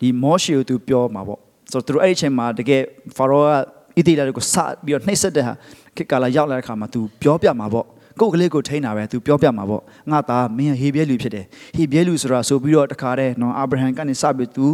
[0.00, 1.40] ဒီမောရှေကိုသူပြောမှာပေါ့
[1.72, 2.82] ဆိုတော့သူတို့အဲ့ဒီအချိန်မှာတကယ်
[3.16, 5.52] ဖာရောကဣတိလာကိုစပြီးတော့နှိပ်စက်တဲ့ဟာ
[5.96, 7.86] ခေတ်ကာလရောက်လာတဲ့ခါမှာသူပြောပြမှာပေါ့
[8.20, 14.66] ကိုယ်ကလေးကိုထိန်းတာပဲသူပြောပြမှာပေါ့ငါသားမင်းဟေဘရဲလူဖြစ်တယ်ဟေဘရဲလူဆိုတာဆိုပြီးတော့တခါတည်းနော်အာဗြဟံကနေစပြီးသူ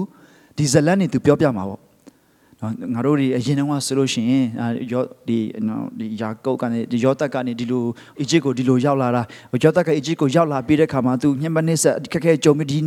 [0.56, 1.88] ဒီဇလန်နေသူပြောပြမှာပေါ့
[2.60, 4.44] နော်ငါတို့ဒီအရင်တုန်းကဆိုလို့ရှိရင်
[4.92, 7.84] ယောဒီနော်ဒီယာကုတ်ကနေဒီယောသက်ကနေဒီလို
[8.20, 9.22] အီဂျစ်ကိုဒီလိုရောက်လာတာ
[9.64, 12.78] ယောသက်ကအီဂျစ်ကိုရောက်လာပြီးတဲ့ခါမှာသူညမနစ်ဆက်ခက်ခဲကြုံပြီးဒီ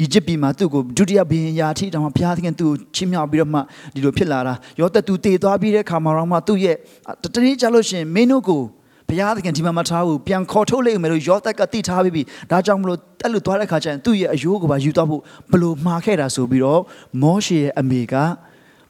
[0.00, 3.60] အီဂျစ်ပြည်မှာသူ့ကိုဒုတိယဘီရင်ယာထိတောင်မှဘုရားသခင်သူ့ချင်းမြောက်ပြီးတော့မှ
[3.94, 6.76] ဒီလိုဖြစ်လာတာယောသက်သူတည်သွားပြီးတဲ့ခါမှာတော့မှသူ့ရဲ့
[7.22, 8.62] တတိယကြလို့ရှိရင်မင်းတို့ကို
[9.08, 15.22] ဘုရားသခင်ဒီမှာမထားဘူးပြန်ခေါ်ထုတ်လိုက်မယ်လို့ယောသက်ကတိထားပြီးပြီဒါကြောင့်မလို့တက်လို့သွားတဲ့ခါကျရင်သူ့ရဲ့အယိုးကိုပါယူသွားဖို့
[15.52, 16.80] ဘလို့မှားခဲ့တာဆိုပြီးတော့
[17.22, 18.14] မောရှေရဲ့အမေက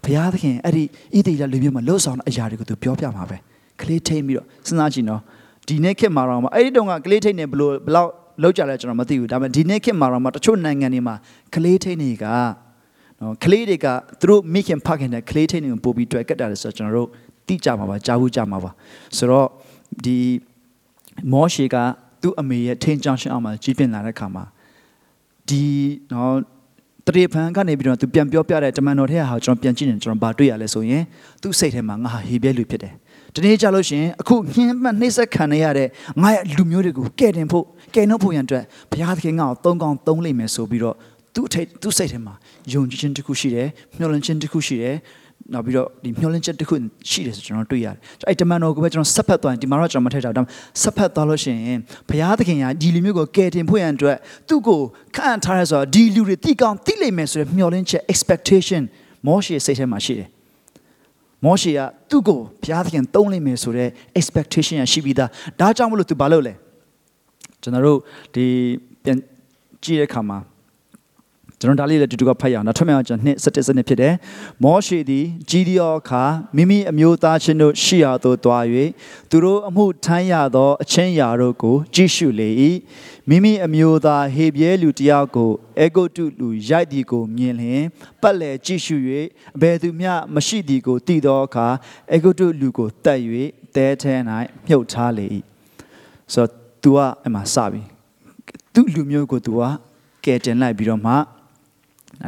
[0.04, 0.84] ဘုရားသခင်အဲ့ဒီ
[1.16, 3.36] ဣတိယလူမျိုးမှာလှုပ်ဆောင်တဲ့အရာတွေကိုသူပြောပြမှာပဲ
[3.80, 5.20] ကလေးထိန်ပြီးတော့စဉ်းစားကြည့်နော်
[5.68, 8.10] ဒီနေ့ခေတ်မှာတော့အဲ့ဒီတုန်းကကလေးထိန်နေဘလို့ဘလောက်
[8.42, 11.14] လောက်ကြလဲကျွန်တော်မသိဘူးဒါပေမဲ့ဒီနေ့ခေတ်မှာတော့တချို့နိုင်ငံတွေမှာ
[11.54, 12.26] ကလေးထိန်တွေက
[13.20, 13.86] နော်ကလေးတွေက
[14.20, 17.08] သူတို့မိခင်ဖခင်တဲ့ကလေးထိန်တွေကိုပို့ပြီးတွေ့ကတ်တာလဲဆိုတော့ကျွန်တော်တို့
[17.46, 18.70] သိကြမှာပါကြားဘူးကြမှာပါ
[19.16, 19.48] ဆိုတော့
[20.04, 20.18] ဒီ
[21.32, 21.76] မောရှေက
[22.22, 24.44] သူ့အမေရဲ့ထင်းချောင်းရှင်းအောင်မှာကြီးပြင်းလာတဲ့ခါမှာ
[25.48, 25.62] ဒီ
[26.12, 26.34] နော်
[27.06, 31.02] တရေဖန်ကနေပြီးတော့သူပြန်ပြောပြတဲ့တမန်တော်ထဲဟာကျွန်တော်ပြန်ကြည့်နေကျွန်တော်ဗာတွေ့ရလဲဆိုရင်
[31.42, 32.94] သူ့စိတ်ထဲမှာငါဟာဟေဘဲလူဖြစ်တယ်
[33.34, 35.88] ဒီနေ့ကြလို့ရှိရင်အခုညှင်းမှနှိမ့်ဆက်ခံရတဲ့
[36.22, 40.96] ငါရဲ့လူမျိုးတွေကိုကဲတင်ဖို့ကဲနှုတ်ဖို့ရန်အတွက်ဘုရားသခင်ငါ့ကိုသုံးကောင်းသုံးလိမ့်မယ်ဆိုပြီးတော့
[41.34, 42.34] သူ့အထိတ်သူ့စိတ်ထဲမှာ
[42.72, 44.96] ယုံကြည်ခြင်းတစ်ခုရှိတယ်မျှော်လင့်ခြင်းတစ်ခုရှိတယ်
[45.52, 46.74] နောက်ပြီးတော့ဒီမျှော်လင့်ချက်တစ်ခု
[47.10, 47.96] ရှိတယ်ဆိုကျွန်တော်တွေ့ရတယ်။
[48.28, 50.52] အဲ့တမန်တော်ကိုပဲကျွန်တော်ဆက်ဖက်သွားရင်ဒီမှာတော့ကျွန်တော်မထည့်ထားဘူး။ဒါပေမဲ့
[50.82, 51.78] ဆက်ဖက်သွားလို့ရှိရင်
[52.08, 54.16] ဘုရားသခင်ကဒီလူမျိုးကိုကယ်တင်ဖို့ရန်အတွက်
[54.48, 54.80] သူ့ကို
[55.16, 58.82] ခန့်ထားရဲဆိုတော့ဒီလူတွေတိကောင်းတိလိမ့်မယ်ဆိုတဲ့မျှော်လင့်ချက် expectation
[59.26, 60.28] မောရှေစိတ်ထဲမှာရှိတယ်။
[61.44, 63.88] မောရှေကသူ့ကိုဘုရားသခင်သုံးလိမ့်မယ်ဆိုတဲ့
[64.20, 65.28] expectation ရရှိပြီးသား။
[65.60, 66.54] ဒါကြောင့်မလို့သူဘာလုပ်လဲ။
[67.62, 67.98] ကျွန်တော်တို့
[68.34, 68.44] ဒီ
[69.04, 69.18] ပြန်
[69.84, 70.38] ကြည့်တဲ့အခါမှာ
[71.60, 74.14] ကျွန်တော်ဒါလေးလည်းတူတူကဖတ်ရအောင်နောက်ထပ်မြောက်ကျွန်နှစ်17စနစ်ဖြစ်တယ်
[74.62, 76.24] မောရှေသည်ကြီးဒီယောအခါ
[76.56, 78.64] မိမိအမျိုးသားချင်းတို့ရှိရာသို့တွား၍
[79.30, 82.48] သူတို့အမှုထမ်းရသောအချင်းရာတို့ကိုကြည့်ရှုလေ၏
[83.28, 87.84] မိမိအမျိုးသားဟေပြဲလူတယောက်ကိုအေဂုတ်တုလူရိုက်သည်ကိုမြင်လျင်
[88.22, 88.96] ပတ်လည်ကြည့်ရှု၍
[89.56, 91.66] အဘယ်သူမျှမရှိသည်ကိုသိသောအခါ
[92.12, 93.20] အေဂုတ်တုလူကိုတတ်၍
[93.74, 94.14] တဲထဲ၌
[94.66, 95.26] မြုပ်ထားလေ၏
[96.32, 96.50] ဆိုတော့
[96.82, 97.82] तू ကအမှစပြီ
[98.74, 99.62] သူ့လူမျိုးကို तू က
[100.24, 101.14] ကယ်တင်လိုက်ပြီးတော့မှ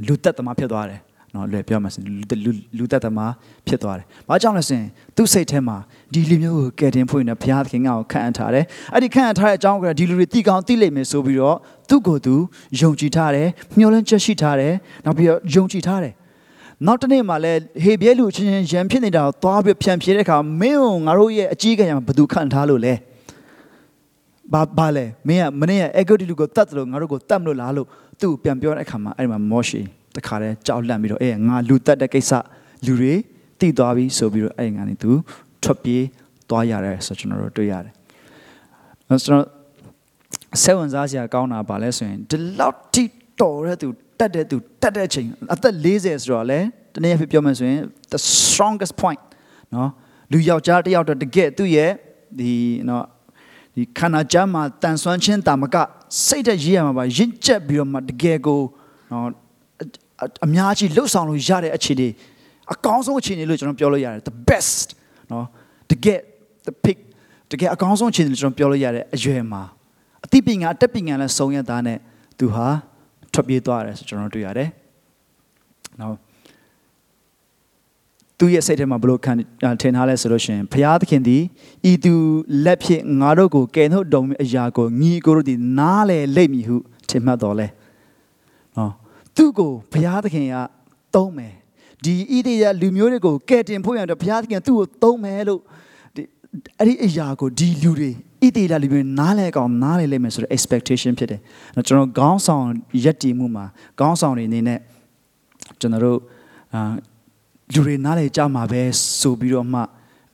[0.06, 1.00] လူသက်သမားဖြစ်သွားတယ်
[1.34, 2.02] နော်လွယ်ပြောမှဆို
[2.44, 3.32] လူလူသက်သမား
[3.66, 5.76] ဖြစ်သွားတယ်။ဘာကြောင့်လဲဆိုရင်သူ့စိတ်ထဲမှာ
[6.12, 8.64] ဒီလူမျိုးကိုကယ်တင်ဖို့နေဘုရားသခင်ကခန့်အပ်ထားတယ်။
[8.94, 11.56] အဲ့ဒီခန့်အပ်ထားတဲ့အကြောင်းကဒီလူတွေတိကောင်းတိလိမ့်မယ်ဆိုပြီးတော့
[11.88, 12.34] သူ့ကိုယ်သူ
[12.80, 14.72] ယုံကြည်ထားတယ်။မျှော်လင့်ချက်ရှိထားတယ်။
[15.04, 16.12] နောက်ပြီးတော့ယုံကြည်ထားတယ်။
[16.86, 22.94] နောက်တနေ့မှလည်းဟေဘဲလူချင်းချင်းရံဖြစ်နေတာကိုသွားပြီးဖြန့်ဖြေတဲ့အခါမင်းကိုငါတို့ရဲ့အကြီးကံရဘယ်သူခန့်ထားလို့လဲ။
[24.52, 27.86] ဘာဘာလဲမင်းကမင်းရဲ့အေဂိုတီလူကိုတတ်တယ်လို့ငါတို့ကိုတတ်မလို့လားလို့
[28.20, 29.80] သူ့ပြန်ပြောတဲ့အခါမှာအဲ့ဒီမှာမောရှေ
[30.16, 32.32] တခါတည်းကြောက်လန့်ပြီးတော့အေးငါလူတက်တဲ့ကိစ္စ
[32.86, 33.14] လူတွေ
[33.60, 35.10] တိသွားပြီဆိုပြီးတော့အဲ့ငါနေသူ
[35.62, 36.04] ထွက်ပြေး
[36.48, 37.92] သွားရတယ်ဆိုကျွန်တော်တို့တွေ့ရတယ်။
[39.08, 39.44] ကျွန်တော်
[40.62, 43.04] ဆက်ဝင်စားစရာကောင်းတာပါလဲဆိုရင်ဒီလောက်တိ
[43.40, 46.60] တော်တဲ့သူတက်တဲ့သူတက်တဲ့ချိန်အသက်40ဆိုတော့လေ
[46.94, 47.82] တနေ့ဖြစ်ပြောမှဆိုရင်
[48.12, 49.22] the strongest point
[49.74, 49.90] နော်
[50.32, 51.90] လူယောက်ျားတစ်ယောက်တော့တကယ်သူ့ရဲ့
[52.38, 52.52] ဒီ
[52.88, 53.04] နော်
[53.78, 55.76] ဒီခန္ဓာကြမ်းမှာတန်ဆွမ်းခြင်းတာမက
[56.26, 58.60] စိတ်တဲ့ရေးရမှာပါရင့်ကျက်ပြီးတော့မှတကယ်ကို
[59.12, 59.28] နော်
[60.44, 62.08] အများကြီးလှုပ်ဆောင်လို့ရတဲ့အခြေအနေ
[62.72, 64.86] အကောင်းဆုံးအခြေအနေလို့ကျွန်တော်ပြောလို့ရတယ် the best
[65.30, 65.46] နော်
[65.90, 66.18] တကယ်
[66.66, 66.98] the pick
[67.50, 69.62] တကယ်အကောင်းဆုံးအခြေအနေလို့ကျွန်တော်ပြောလို့ရတဲ့အရွယ်မှာ
[70.24, 71.98] အသိပညာအတက်ပညာနဲ့စုံရသားနဲ့
[72.38, 72.66] သူဟာ
[73.32, 74.68] ထွက်ပြေးသွားတယ်ဆိုကျွန်တော်တွေ့ရတယ်။
[76.00, 76.14] နော်
[78.38, 79.32] သူရဲ့စိတ်ထဲမှာဘလို့ခံ
[79.80, 81.42] ထင်ထားလဲဆိုလို့ရှိရင်ဘုရားသခင်သည်
[81.90, 82.14] ဤသူ
[82.64, 86.76] လက်ဖြင့်ငါတို့ကိုကယ်နှုတ်တော်မူအရာကိုညီကိုတို့သည်နားလေလိမ့်မည်ဟု
[87.10, 87.66] ထင်မှတ်တော်လဲ။
[88.76, 88.92] နော်
[89.36, 90.56] သူ့ကိုဘုရားသခင်က
[91.14, 91.54] သုံးမယ်
[92.04, 95.60] ဒီဣတိယလူမျိုးတွေကိုကယ်တင်ဖို့ရတော့ဘုရားသခင်သူ့ကိုသုံးမယ်လို့
[96.16, 96.22] ဒီ
[96.78, 98.10] အဲ့ဒီအရာကိုဒီလူတွေ
[98.44, 101.40] ဣတိယလူမျိုးနားလဲကောင်နားလဲလိမ့်မယ်ဆိုတဲ့ expectation ဖြစ်တယ်။
[101.86, 102.64] ကျွန်တော်ခေါင်းဆောင်
[103.04, 103.64] ရက်တည်မှုမှာ
[104.00, 104.78] ခေါင်းဆောင်တွေအနေနဲ့
[105.80, 106.18] ကျွန်တော်တို့
[106.74, 106.80] အာ
[107.74, 108.82] လူတွေနားလဲကြမှာပဲ
[109.20, 109.80] ဆိုပြီးတော့မှ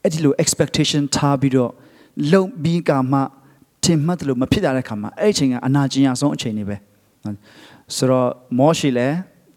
[0.03, 1.71] အဲ့ဒီလို expectation ထားပြီးတော့
[2.33, 3.19] လုံပြီးကမှ
[3.85, 6.77] ထင်မှတ်တယ်လို့မဖြစ်တဲ့ခါမှာအဲ့ဒီအချိန်ကအနာကျင်ရဆုံးအချိန်တွေပဲ
[7.97, 9.09] ဆိုတော့မောရှိလဲ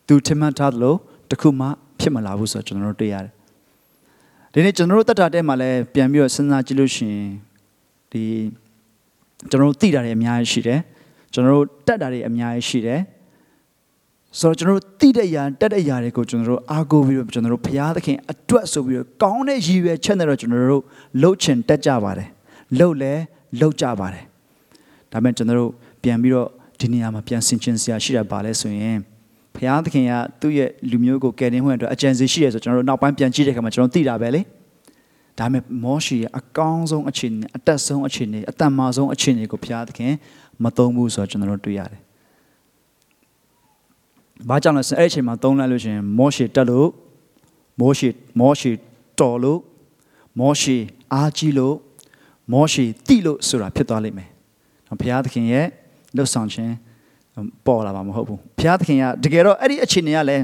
[0.07, 0.97] သူထင်မှတ်ထားတယ်လို့
[1.31, 1.67] တခုမှ
[1.99, 3.31] ဖြစ်မလာဘူးဆိုတော့ကျွန်တော်တို့တွေ့ရတယ်
[4.53, 7.29] ဒီနေ့ကျွန်တော်တို့တတ်တာတဲမှာလဲပြန်ပြီးတော့စဉ်းစားကြည့်လို့ရှိရင်
[8.11, 8.23] ဒီ
[9.49, 10.79] ကျွန်တော်တို့သိတာတွေအများကြီးရှိတယ်
[11.33, 12.99] ကျွန်တော်တို့တတ်တာတွေအများကြီးရှိတယ်
[14.39, 20.83] ဆိုတော့ကျွန်တော်တို့သိတဲ့အရာတက်တဲ့အရာတွေကိုကျွန်တော်တို့အားကိုးပြီးတော့ကျွန်တော်တို့ဘုရားသခင်အတွက်ဆိုပြီးတော့ကောင်းတဲ့ရည်ရွယ်ချက်နဲ့တော့ကျွန်တော်တို့
[21.21, 22.29] လှုပ်ချင်တက်ကြပါတယ်
[22.77, 23.13] လှုပ်လဲ
[23.59, 24.23] လှုပ်ကြပါတယ်
[25.11, 25.71] ဒါပေမဲ့ကျွန်တော်တို့
[26.03, 26.47] ပြန်ပြီးတော့
[26.79, 28.97] ဒီနေရာမှာပြန်ဆင်ခြင်စရာရှိတာပါလဲဆိုရင်
[29.55, 34.41] ဘုရားသခင်ကသူ့ရဲ့လူမျိုးကိုကယ်တင်ဖို့အတွက်အကြံစီရှိရဆိုကျွန်တော်တို့နောက်ပိုင်းပြန်ကြည့်တဲ့အခါမှာကျွန်တော်သိတာပဲလေ
[35.39, 40.13] ဒါပေမဲ့မောရှေရဲ့အကောင်းဆုံးအခြေအနေအတက်ဆုံးအခြေအနေအတန်မာဆုံးအခြေအနေကိုဘုရားသခင်
[40.63, 42.01] မသုံးဘူးဆိုတော့ကျွန်တော်တို့တွေ့ရတယ်။
[44.49, 46.89] ဘာကြောင့်လဲဆိုအဲ့အချိန်မှာသုံးလိုက်လို့ရှိရင်မောရှေတက်လို့
[47.79, 48.71] မောရှေမောရှေ
[49.19, 49.59] တော်လို့
[50.39, 50.77] မောရှေ
[51.13, 51.75] အားကြီးလို့
[52.53, 54.29] မောရှေတိလို့ဆိုတာဖြစ်သွားလိမ့်မယ်။
[54.99, 55.65] ဘုရားသခင်ရဲ့
[56.15, 56.73] လှုပ်ဆောင်ခြင်း
[57.65, 60.43] ပေါ်လာမှာမဟုတ်ဘူး။ဘုရားသခင်ကတကယ်တော့အဲ့ဒီအခြေအနေကလည်း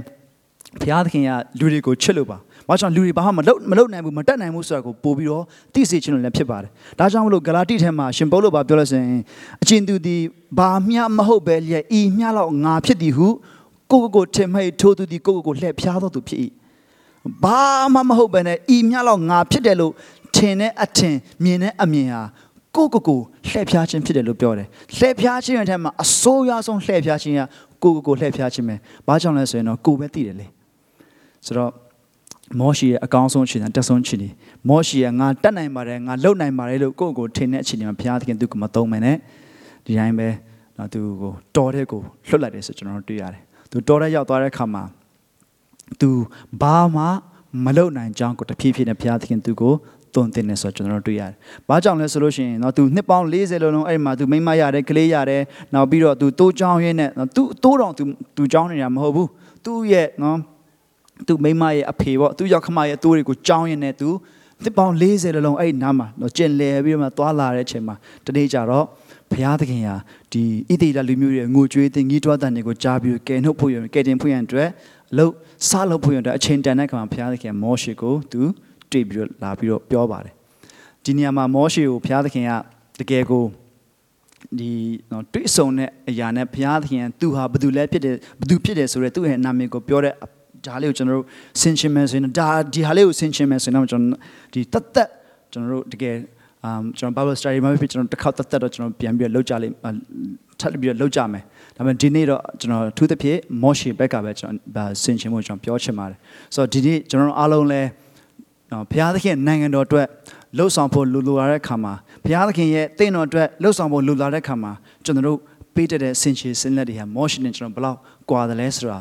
[0.81, 1.29] ဘုရားသခင်က
[1.59, 2.37] လူတွေကိုချစ်လို့ပါ။
[2.69, 9.21] ဘာကြောင့်လူတွေဘာမှမလုပ်မလုပ်နိုင်ဘူးမတက်နိုင်ဘူးဆိုတာကိုပို့ပြီးတော့သိစေချင်လို့လည်းဖြစ်ပါတယ်။ဒါကြောင့်မလို့ဂလာတိထဲမှာရှင်ပေါလုဘာပြောလို့ဆိုရင်
[9.61, 10.17] အချင်းသူဒီ
[10.57, 13.27] ဘာမျှမဟုတ်ပဲလျက်ဤမျှလောက်ငါဖြစ်သည်ဟု
[13.93, 16.39] ကိုကိုကိုထင်မှတ်ထိုးသူဒီကိုကိုကိုလှည့်ဖျားတော်သူဖြစ်၏။
[17.43, 17.61] ဘာ
[17.93, 19.93] မှမဟုတ်ပဲနဲ့ဤမျှလောက်ငါဖြစ်တယ်လို့
[20.35, 22.21] ထင်တဲ့အထင်မြင်တဲ့အမြင်ဟာ
[22.75, 27.41] ကိုကိုကိုလှည့်ဖျားခြင်းဖြစ်တယ်လို့ပြောတယ်လှည့်ဖျားခြင်းရဲ့အထက်မှာအဆိုးရွားဆုံးလှည့်ဖျားခြင်းက
[27.83, 28.75] ကိုကိုကိုလှည့်ဖျားခြင်းပဲ
[29.07, 30.47] ဘာကြောင့်လဲဆိုရင်တော့ကိုပဲသိတယ်လေ
[31.45, 31.71] ဆိုတော့
[32.59, 34.29] မောရှိရဲ့အကောင်းဆုံးအခြေအနေတက်ဆုံးအခြေအနေ
[34.69, 39.15] မောရှိရဲ့ငါတက်နိုင်ပါတယ်ငါလုံနိုင်ပါတယ်လို့ကိုကိုထင်တဲ့အခြေအနေမှာဘုရားသခင်သူကမသုံးမနဲ့
[39.85, 40.27] ဒီတိုင်းပဲ
[40.77, 43.42] နော်သူကိုတော်တဲ့ကိုလွတ်လိုက်တယ်ဆိုကျွန်တော်တို့တွေ့ရတယ်
[43.73, 44.83] သူတော်တဲ့ရောက်သွားတဲ့အခါမှာ
[46.01, 46.09] သူ
[46.61, 47.03] ဘာမှ
[47.65, 49.73] မလုံနိုင်ကြောင်းကိုတဖြည်းဖြည်းနဲ့ဘုရားသခင်သူကို
[50.15, 51.33] တုံတင်နေဆိုကျွန်တော်တို့တွေ့ရတယ်။
[51.69, 55.41] ဘာကြောင့်လဲဆိုလို့ရှိရင်နော်သူနှစ်ပေါင်း40လုံးလုံးအဲ့မှာသူမိမရတယ်ကလေးရတယ်
[55.73, 58.03] နောက်ပြီးတော့သူတိုးချောင်းရင်းနဲ့သူတိုးတော်သူ
[58.37, 59.27] သူချောင်းနေတာမဟုတ်ဘူး။
[59.65, 60.37] သူ့ရဲ့နော်
[61.27, 64.09] သူမိမရဲ့အဖေပေါ့သူရောက်ခမရဲ့တိုးတွေကိုချောင်းရင်းနဲ့သူ
[64.63, 68.85] နှစ်ပေါင်း40လုံးအဲ့နားမှာနော်ကျင်လည်ပြီးတော့မှသွားလာတဲ့အချိန်မှာတနေ့ကျတော့
[69.33, 69.95] ဘုရားသခင်ဟာ
[70.31, 74.69] ဒီဣတိလလူမျိုးရဲ့ငိုကြွေးတဲ့ငီးတွားတန်တွေကိုကြားပြီးကယ်နှုတ်ဖို့ရကယ်တင်ဖို့ရအတွက်
[75.11, 75.31] အလုပ်
[75.67, 78.41] စလုပ်ဖို့ရတဲ့အချိန်တန်တဲ့ခါမှာဘုရားသခင်မောရှေကိုသူ
[78.91, 80.33] တွေ့ပြီးတော့လာပြီးတော့ပြောပါတယ်
[81.03, 82.51] ဒီနေရာမှာမောရှေကိုဘုရားသခင်က
[82.99, 83.43] တကယ်ကို
[84.59, 84.71] ဒီ
[85.11, 90.13] နော်တွေ့ဆုံတဲ့အရာနဲ့ဘုရားသခင်သူဟာဘသူလဲဖြစ်တယ်ဘသူဖြစ်တယ်ဆိုတော့သူ့ရဲ့နာမည်ကိုပြောတဲ့
[90.65, 91.25] ဒါလေးကိုကျွန်တော်တို့
[91.61, 94.19] ဆင်ခြင်မယ်ဆိုရင်ဒါဒီဟာလေးကိုဆင်ခြင်မယ်ဆိုရင်တော့ကျွန်တော်
[94.53, 95.09] ဒီတတ်သက်
[95.51, 96.15] ကျွန်တော်တို့တကယ်
[96.65, 99.75] အမ်ကျွန်တော် Bible study မှာဖြစ်ကျွန်တော်တစ်ခါတတ်သက်တော့ကျွန်တော်ပြန်ပြီးလောက်ကြလိမ့်
[100.59, 101.43] ထပ်ပြီးလောက်ကြမယ်
[101.75, 106.17] ဒါပေမဲ့ဒီနေ့တော့ကျွန်တော်ထူးသဖြင့်မော့ရှေဘက်ကပဲကျွန်တော်ဆင်ခြင်ဖို့ကျွန်တော်ပြောချင်ပါတယ်
[106.53, 107.81] ဆိုတော့ဒီနေ့ကျွန်တော်အားလုံးလဲ
[108.71, 110.07] နော်ဘုရားသခင်နိုင်ငံတော်အတွက်
[110.57, 114.71] လှုပ်ဆောင်ဖို့လူလူလာတဲ့ခါမှာဘုရားသခင်ရဲ့တင့်တော်အတွက်လှုပ်ဆောင်ဖို့လူလာတဲ့ခါမှာ
[115.05, 115.37] ကျွန်တော်တို့
[115.75, 117.97] ပေးတဲ့ဆင်ခြင်စင်လက်တွေဟာမော့ရှေနဲ့ကျွန်တော်ဘယ်လောက်
[118.29, 118.99] ကွာတယ်လဲဆိုတာ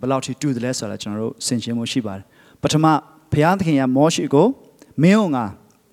[0.00, 2.24] ဘယ်လောက်ထိတူတယ်လဲဆိုတာကျွန်တော်တို့ဆင်ခြင်မှုရှိပါတယ်
[2.62, 2.86] ပထမ
[3.32, 4.46] ဘုရားသခင်ကမောရှိကို
[5.02, 5.44] မင်းတို့ငါ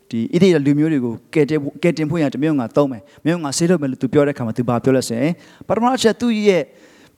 [0.09, 5.31] ဒီဣတိလူမျိုးတွေကိုကဲတင်ကဲတင်ဖို့ရတမျိုးငါသုံးမယ်မင်းတို့ငါဆေးလို့မယ်လို့သူပြောတဲ့ခါမှာသူဘာပြောလဲဆိုရင်
[5.67, 6.63] ပထမအချက်သူ့ရဲ့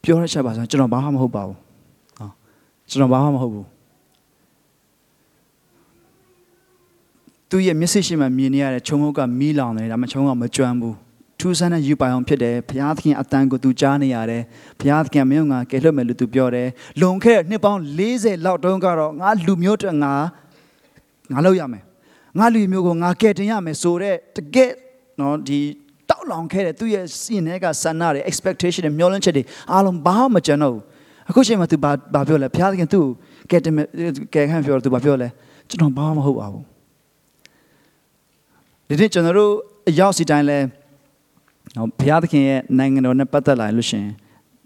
[0.02, 1.56] ပြောတဲ့ချက်ပါဆိုကျွန်တော်ဘာမှမဟုတ်ပါဘူး
[2.18, 2.28] ဟော
[2.90, 3.66] ကျွန်တော်ဘာမှမဟုတ်ဘူး
[7.50, 10.96] သူ့ရဲ့မျက်စိရှိမှမြင်နေရတဲ့ခြုံငုတ်ကမီးလောင်တယ်ဒါမှခြုံငုတ်မကျွမ်းဘူး
[11.38, 14.42] ထူးဆန်းတဲ့ယူပိုင်အောင်ဖြစ်တယ်ဘုရားသခင်အတန်ကိုသူကြားနေရတယ်
[14.80, 16.68] ဘုရားသခင်မင်းကကယ်လွတ်မယ်လို့သူပြောတယ်
[17.00, 20.12] လွန်ခဲ့တဲ့နှစ်ပေါင်း40လောက်တုန်းကတော့ငါလူမျိုးတွေငါ
[21.32, 21.84] ငါလုပ်ရမယ်
[22.38, 24.72] ငါလူမျိုးကိုငါကယ်တင်ရမယ်ဆိုတော့တကယ်
[25.20, 25.60] နော်ဒီ
[26.10, 29.42] တောက်လောင်ခဲ့တဲ့သူ့ရဲ့စီနေကဆန္ဒတွေ expectation တွေမျှော်လင့်ချက်တွေ
[29.72, 30.82] အားလုံးဘာမှမကျန်တော့ဘူး
[31.28, 33.04] အခုချိန်မှာသူဘာဘာပြောလဲဘုရားသခင်သူ့
[33.50, 33.74] ကယ်တင်
[34.34, 35.28] ကယ်ခံပြောသူဘာပြောလဲ
[35.68, 36.64] ကျွန်တော်ဘာမှမဟုတ်ပါဘူး
[38.88, 39.52] ဒီနေ့ကျွန်တော်တို့
[39.88, 40.58] အရောက်စီတိုင်းလဲ
[41.76, 44.04] နော်ဘုရားသခင်ရဲ့နိုင်ငံတော်နဲ့ပတ်သက်လာလို့ရှင်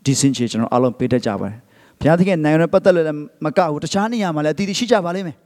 [0.05, 1.57] ဒီစင်ချေကျွန်တော်အားလုံးပေးတတ်ကြပါတယ်
[2.01, 5.37] ဘုရားသခင်နိုင်ငံတော်ပတ်သက်လို့လည်းမကဘူးတခြားနေရာမှာလည်းအတီးတီးရှိကြပါလိမ့်မယ်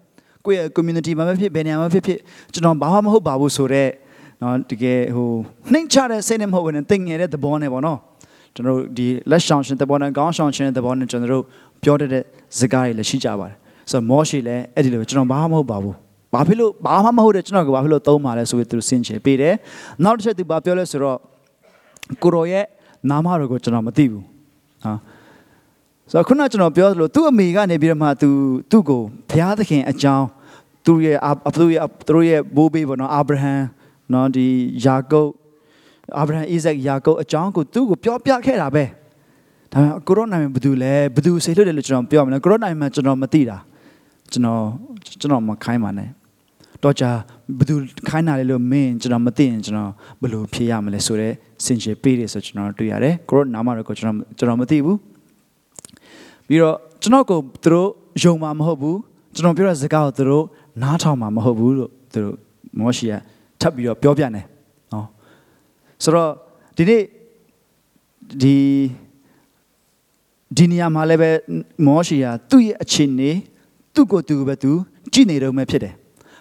[0.45, 2.19] ကိုယ့်ရဲ့ community မှာပဲဖြစ်ဘယ်နေရာမှာဖြစ်ဖြစ်
[2.55, 3.91] ကျွန်တော်ဘာမှမဟုတ်ပါဘူးဆိုတော့
[4.43, 5.31] နော်တကယ်ဟို
[5.73, 7.99] နှိမ့်ချတဲ့စိတ်နဲ့မဟုတ်ဘူးနဲ့တင်ငယ်တဲ့သဘောနဲ့ပေါ့နော်
[8.55, 11.45] ကျွန်တော်တို့ဒီလက်ဆောင်ရှင်သဘောနဲ့ခေါင်းဆောင်ရှင်တဲ့သဘောနဲ့ကျွန်တော်တို့
[11.83, 12.23] ပြောတတ်တဲ့
[12.59, 13.57] စကားတွေလည်းရှိကြပါတယ်
[13.91, 15.97] ဆိုတော့မောရှိလည်းအဲ့ဒီလိုကျွန်တော်ဘာမှမဟုတ်ပါဘူး
[16.35, 19.55] ဘာဖြစ်လို့ဘာမှမဟုတ်တဲ့ကျွန်တော်ကဘာဖြစ်လို့သုံးပါလဲဆိုပြီးသူစင်ချေပေးတယ်
[20.05, 21.19] နောက်တစ်ချက်သူဘာပြောလဲဆိုတော့
[22.23, 22.65] ကိုရောရဲ့
[23.11, 24.25] နာမတော်ကိုကျွန်တော်မသိဘူး
[24.85, 24.93] ဟာ
[26.11, 28.31] ဆိုတော့ခုနကျွန်တော်ပြောသလိုသူ့အမေကနေပြီးတော့မှသူ
[28.71, 30.27] သူ့ကိုဘုရားသခင်အကြောင်း
[30.87, 31.17] သူရဲ့
[31.57, 33.55] သူရဲ့သူတို့ရဲ့ဘိုးဘေးပေါ့နော်အာဗြဟံ
[34.13, 34.47] နော်ဒီ
[34.85, 35.31] ယာကုပ်
[36.19, 38.85] အာဗြဟံအိဇက်ယာကုပ်အကြောင်းကိုသူ့ကိုပြောပြခဲ့တာပဲ
[39.73, 43.57] ဒါပေမဲ့ကိုရိုနာမဘယ်သူလဲဘယ်သူဆေလွတ်တယ်လို့ကျွန်တော်ပြောမလဲကိုရိုနာမကျွန်တော်မသိတာ
[44.33, 44.63] ကျွန်တော်
[45.21, 46.09] ကျွန်တော်မခိုင်းပါနဲ့
[46.83, 47.11] တော့ကြာ
[47.59, 47.75] ဘယ်သူ
[48.09, 55.10] ခိုင်းတာလဲလို့မင်းကျွန်တော်မသိရင်ကျွန်တော်ဘယ်လိုဖြေရမလဲဆိုတော့စင်ချေပေးတယ်ဆိုကျွန်တော်တွေ့ရတယ်ကိုရိုနာမတော့ကိုကျွန်တော်ကျွန်တော်မသိဘူး
[56.51, 57.89] ပြီးတော့ကျွန်တော်ကိုသူတို့
[58.23, 58.99] ယုံမှာမဟုတ်ဘူး
[59.35, 60.45] ကျွန်တော်ပြောတဲ့စကားကိုသူတို့
[60.83, 62.37] နားထောင်မှာမဟုတ်ဘူးလို့သူတို့
[62.79, 63.15] မောရှိက
[63.61, 65.07] ထပ်ပြီးတော့ပြောပြတယ်နော်
[66.03, 66.31] ဆိုတော့
[66.77, 67.03] ဒီနေ့
[68.43, 68.55] ဒီ
[70.57, 71.31] ဒီနေရာမှာလည်းပဲ
[71.87, 73.31] မောရှိကသူ့ရဲ့အခြေအနေ
[73.95, 74.73] သူ့ကိုသူပဲသူ
[75.13, 75.95] ကြည့်နေတော့မှဖြစ်တယ်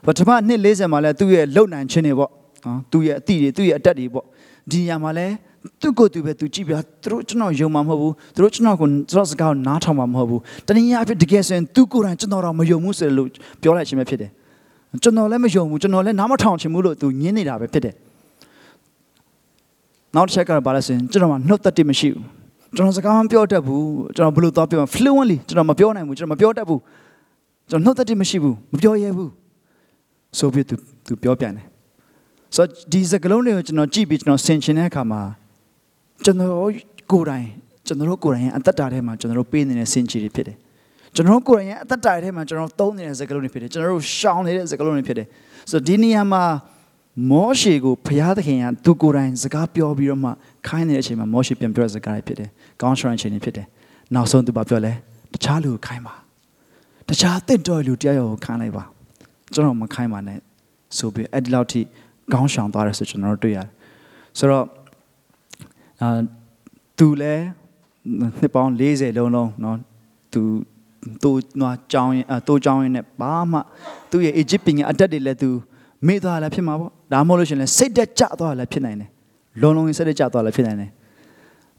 [0.06, 2.32] ပထမနှစ်40မှာလည်းသူ့ရဲ့လုံနိုင်ခြင်းတွေပေါ့
[2.66, 4.26] နော်သူ့ရဲ့အတိတွေသူ့ရဲ့အတက်တွေပေါ့
[4.72, 5.34] ဒီနေရာမှာလည်း
[5.82, 13.28] သူ့ကိုယ်သူပဲသူကြည့်ပြသူတို့ကျွန်တော်ယုံမှာမဟုတ်ဘူးသူတို့ကျွန်တော်ကိုကျွန်တော်စကားကိုနားထောင်မှာမဟုတ်ဘူးတနည်းအားဖြင့်တကယ်ဆိုရင်သူကိုယ်တိုင်ကျွန်တော်တော့မယုံဘူးဆိုလို့
[13.62, 14.32] ပြောလိုက်ခြင်းပဲဖြစ်တယ်
[15.04, 17.96] ကျွန်တော်လည်းမယုံဘူးကျွန်တော်လည်းနားမထောင်ချင်ဘူးလို့သူညင်းနေတာပဲဖြစ်တယ်
[20.16, 22.24] နောက်တစ်ချက်ကတော့ဘာလဲဆိုရင်ကျွန်တော်မှနှုတ်သက်တမရှိဘူး
[22.76, 26.82] ကျွန်တော်စကားမပြောတတ်ဘူးကျွန်တော်ဘယ်လိုသွားပြော fluently ကျွန်တော်မပြောနိုင်ဘူးကျွန်တော်မပြောတတ်ဘူး
[27.70, 29.32] ကျွန်တော်နှုတ်သက်တမရှိဘူးမပြောရဲဘူး
[30.38, 31.66] ဆိုပြီးသူသူပြောပြန်တယ်
[32.56, 35.22] ဆိုတော့ဒီစကလုံးတွေကိုကျွန်တော်ကြည့်ပြီးကျွန်တော်ဆင်ခြင်တဲ့အခါမှာ
[36.24, 36.54] ကျွန်တော်
[37.12, 37.48] ကိုယ်တိုင်
[37.88, 40.58] ကျွန်တော်တို့ကိုယ်တိုင်ရဲ့အသက်တာထဲမှာကျွန်တော်တို့ပေးနေတဲ့စင်ချီတွေဖြစ်တယ်
[41.16, 45.28] ကျွန်တော်တို့ကိုယ်တိုင်ရဲ့အသက်တာထဲမှာကျွန်တော်သုံးနေတဲ့စကားလုံးတွေဖြစ်တယ်ကျွန်တော်တို့ရှောင်နေတဲ့စကားလုံးတွေဖြစ်တယ်
[45.72, 46.44] ဆိုတော့ဒီနေရာမှာ
[47.32, 50.30] မောရှေကိုဘုရားသခင်ကသူကိုယ်တိုင်စကားပြောပြီးတော့မှ
[50.68, 52.50] ခိုင်းနေတဲ့အချိန်မှာမောရှေပြန်ပြောတဲ့စကားတွေဖြစ်တယ်
[52.82, 53.68] ကောင်းရှောင်တဲ့အချိန်တွေဖြစ်တယ်
[54.16, 54.94] နောက်ဆုံးသူဘာပြောလဲ
[55.34, 56.14] တခြားလူကိုခိုင်းပါ
[57.10, 58.84] တခြားတင့်တော်လူတရားရောကိုခိုင်းလိုက်ပါ
[59.54, 60.38] ကျွန်တော်မခိုင်းပါနဲ့
[60.98, 61.82] ဆိုပြီးအဲ့ဒီလောက်ထိ
[62.34, 63.68] ကောင်းရှောင်သွားတယ်ဆိုကျွန်တော်တို့တွေ့ရတယ်
[64.38, 64.66] ဆိုတော့
[66.01, 66.09] အာ
[66.99, 67.45] သူလည်း
[68.39, 69.77] နှစ်ပေါင်း40လုံးလုံးเนาะ
[70.33, 70.41] သူ
[71.23, 73.59] သူနွားကြောင်းရင်အတိုးကြောင်းရင်နဲ့ဘာမှ
[74.11, 75.51] သူ့ရဲ့ Egypt ပညာအတက်တွေလည်းသူ
[76.07, 79.09] မေ့သွားလည်းဖြစ်မှာပေါ့ဒါမှမဟုတ်လို့ရှင်လည်းစိတ်တက်ကြသွားလည်းဖြစ်နိုင်တယ်
[79.63, 80.91] လုံလုံစိတ်တက်ကြသွားလည်းဖြစ်နိုင်တယ်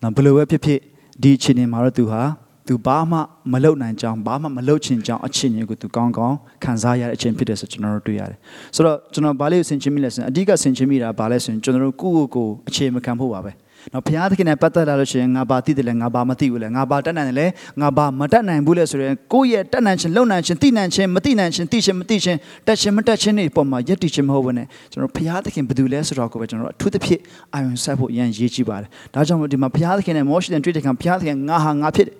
[0.01, 0.79] နော်ဘယ်လိုပဲဖြစ်ဖြစ်
[1.21, 2.21] ဒီအချိန်မှာတော့သူဟာ
[2.67, 3.17] သူဘာမှ
[3.53, 8.37] မလုပ်နိုင်ကြောင်းဘာမှမလုပ်ချင်ကြောင်းအချင်းတွေကိုသူကောင်းကောင်းခံစားရတဲ့အချင်းဖြစ်တယ်ဆိုကျွန်တော်တို့တွေ့ရတယ်
[8.75, 13.51] ဆိုတော့ကျွန်တော်ဘာလေးကိုဆင်ခြင်မိလဲဆိုရင်အဓိကဆင်ခြင်မိတာဘာလဲဆိုရင်ကျွန်တော်တို့ကိုယ့်ကိုယ်ကိုအခြေမခံဖို့ပါပဲ
[13.92, 17.46] နော်ဘုရားသခင်နဲ့ပတ်သက်လာလို့ရှိရင်ငါဘာသိတယ်လဲငါဘာမသိဘူးလဲငါဘာတတ်နိုင်တယ်လဲ
[17.80, 27.20] ငါဘာမတတ်နိုင်ဘူးလဲဆိုရင်ကိုယ့်ရဲ့တတ်နိုင်ခြင်းလုံနိုင်ခြင်းသိနိုင်ခြင်းမသိနိုင်ခြင်းသိခြင်းမသိခြင်းတက်ခြင်းမတက်ခြင်းတွေပုံမှာယက်တည်ခြင်းမဟုတ်ဘဲနဲ့ကျွန်တော်ဘုရားသခင်ဘယ်သူလဲဆိုတော့ကိုပဲကျွန်တော်အထူးသဖြင့်
[27.54, 32.16] အာရုံစိုက်ဖို့အရင်ရေးကြည့်ပါတယ်ဒါကြောင့်မို့ဒီမှာဘုရားသခင်နဲ့မောရှေနဲ့တွေ့တဲ့အခါဘုရားသခင်ငါဟာငါဖြစ်တယ်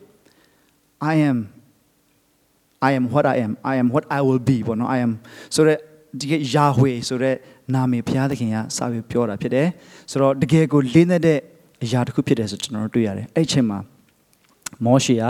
[1.13, 1.39] I am
[2.89, 5.13] I am what I am I am what I will be ပေါ့နော် I am
[5.55, 5.79] ဆိုတော့
[6.19, 7.37] ဒီက Yahweh ဆိုတော့
[7.75, 9.69] နာမည်ဘုရားသခင်ကစာပြီးပြောတာဖြစ်တယ်
[10.11, 11.39] ဆိုတော့တကယ်ကိုလေးနဲ့တဲ့
[11.85, 13.79] အရာတစ်ခုဖြစ်တယ်ဆိုကျွန်တော်တို့တွေ့ရတယ်အဲ့ချိန်မှာ
[14.85, 15.25] မောရှေက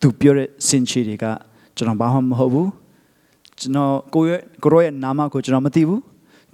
[0.00, 1.24] သူပြောတဲ့စင်ချီတွေက
[1.76, 2.70] ကျွန်တော်ဘာမှမဟုတ်ဘူး
[3.60, 6.00] ကျွန်တော်ကိုရဲ့ကိုရောရဲ့နာမကိုကျွန်တော်မသိဘူး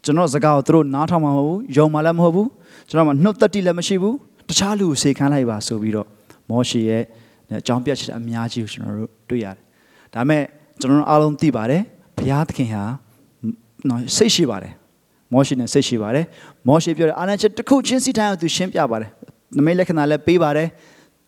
[0.05, 2.49] ကျွန်တော်စကားကိုသူတို့နားထောင်မှာမဟုတ်ဘူးယုံမှလည်းမဟုတ်ဘူး
[2.89, 4.17] ကျွန်တော်မှနှုတ်သက်တိလည်းမရှိဘူး
[4.49, 6.09] တခြားလူကိုစေခံလိုက်ပါဆိုပြီးတော့
[6.51, 7.03] မောရှေရဲ့
[7.59, 9.57] အကြောင်းပြချက်အများကြီးကိုကျွန်တော်တို့တွေ့ရတယ်
[10.15, 10.43] ဒါပေမဲ့
[10.81, 11.83] ကျွန်တော်တို့အားလုံးသိပါတယ်
[12.20, 12.84] ဘုရားသခင်ဟာ
[13.90, 14.74] နော်စိတ်ရှိပါတယ်
[15.34, 16.26] မောရှေနဲ့စိတ်ရှိပါတယ်
[16.68, 19.10] မောရှေပြောတဲ့အာဏာချက်တစ်ခုချင်းစီတိုင်းကိုသူရှင်းပြပါတယ်
[19.58, 20.68] နမိတ်လက္ခဏာလည်းပေးပါတယ်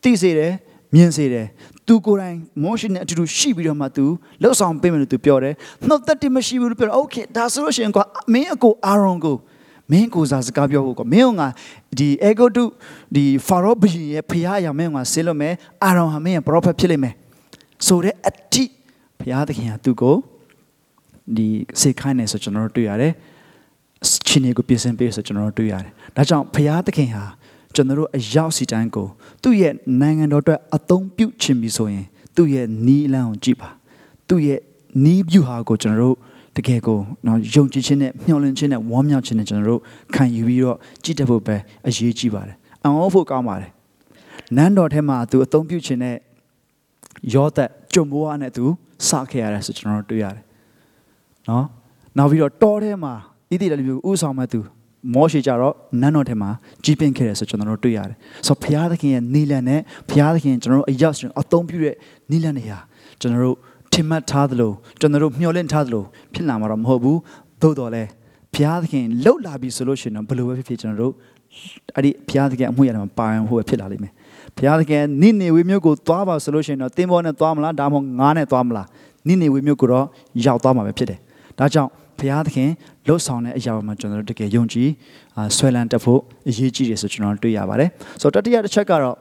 [0.04, 0.54] သိစေတယ်
[0.96, 1.46] မြင်စေတယ်
[1.88, 4.06] သူကိုယ်တိုင်မောရှေနဲ့အတူတူရှိပြီးတော့မှသူ
[4.42, 5.54] လှုပ်ဆောင်ပေးမယ်လို့သူပြောတယ်
[5.88, 9.36] နှုတ်သက်တမရှိဘူးလို့ပြောတယ်โอเคဒါဆိုလို့ရှိရင်ကွာမင်းအကိုအာရွန်ကို
[9.92, 11.42] မင်းကိုစားစကားပြောဖို့ကွာမင်းက
[11.98, 12.64] ဒီအေဂိုတု
[13.16, 17.14] ဒီဖာရောဘီရဲ့ဖခင်ရမင်းကဆေးလို့မယ်အာရွန်ဟာမင်းရဲ့ prophet ဖြစ်လိမ့်မယ်
[17.86, 18.66] ဆိုတဲ့အတိ
[19.20, 20.16] ဘုရားသခင်ကသူ့ကို
[21.37, 21.47] ဒီ
[21.81, 23.13] စေခိုင်းနေဆိုကျွန်တော်တို့တွေ့ရတယ်
[24.27, 27.25] ချင်းတွေကိုပြင်ဆင်ပေးဆိုကျွန်တော်တို့တွေ့ရတယ်ဒါကြောင့်ဘုရားသခင်ဟာ
[27.75, 29.07] ကျွန်တော်တို့အရောက်စီတိုင်းကို
[29.43, 32.05] သူ့ရဲ့နိုင်ငံတော်အတွက်အသုံးပြုခြင်းပြီဆိုရင်
[32.37, 33.69] သူ့ရဲ့နီးလန်းကိုကြည့်ပါ
[34.29, 34.61] သူ့ရဲ့
[35.05, 36.17] နီးပြူဟာကိုကျွန်တော်တို့
[36.57, 39.81] တကယ်ကိုနော်ယုံကြည်ခြင်းနဲ့မျှော်လင့်ခြင်းနဲ့ဝမ်းမြောက်ခြင်းနဲ့ကျွန်တော်တို့
[40.15, 41.57] ခံယူပြီးတော့ကြည့်တတ်ဖို့ပဲ
[41.87, 43.71] အရေးကြီးပါတယ်အံ့ဩဖို့ကောင်းပါတယ်
[44.57, 46.17] နန်းတော်ထဲမှာသူအသုံးပြုခြင်းနဲ့
[47.35, 48.65] ယောသက်ကြုံဘဝနဲ့သူ
[49.09, 50.43] စခဲ့ရတယ်ဆိုကျွန်တော်တို့တွေ့ရတယ်
[51.49, 51.65] နော်
[52.19, 53.13] နောက်ပြီးတော့တောထဲမှာ
[53.51, 54.61] ဣတိလလူမျိုးဥဆောင်မဲ့သူ
[55.15, 56.51] မောရှေကြတော့နန်းတော်ထဲမှာ
[56.85, 61.95] ကြီးပင်းခဲ့တယ်ဆိုကျွန်တော်တို့တွေ့ရတယ်ဆိုတော့ဘုရားသခင်ရဲ့နီလန်နဲ့ဘုရားသခင်ကျွန်တော်တို့အရောက်အသုံးပြုတဲ့
[62.31, 62.79] နီလန်တွေဟာ
[63.21, 63.57] ကျွန်တော်တို့
[63.93, 67.19] ထင်မှတ်ထားသလိုကျွန်တော်တို့မျှော်လင့်ထားသလိုဖြစ်လာမှာတော့မဟုတ်ဘူး
[67.63, 68.09] သို့တော်လည်း
[68.55, 71.13] ဘုရားသခင်လှုပ်လာပြီဆိုလို့ရှိရင်တော့ဘယ်လိုပဲဖြစ်ဖြစ်ကျွန်တော်တို့
[71.97, 74.13] အဲ့ဒီဘုရားသခင်အမှုရတာမှာပါရင်ဟိုပဲဖြစ်လာလိမ့်မယ်
[74.57, 78.87] ဘုရားသခင်နိနေဝေမျိုးကိုသွားပါဆိုလို့ရှိရင်တော့တင်းဘောနဲ့သွားမလားဒါမှမဟုတ်ငါးနဲ့သွားမလား
[79.29, 80.07] နိနေဝေမျိုးကိုတော့
[80.47, 81.21] ရောက်သွားမှာပဲဖြစ်တယ်
[81.59, 82.71] ဒါကြောင့်ဘုရားသခင်
[83.07, 84.89] လှုပ်ဆောင်တဲ့အရာမှာကျွန်တော်တို့တကယ်ယုံကြည်
[85.57, 87.89] ဆွဲလန်းတက်ဖို့အရေးကြီးတယ်ဆိုကျွန်တော်တွေ့ရပါတယ်
[88.21, 89.17] ဆိုတော့တတိယတစ်ချက်ကတော့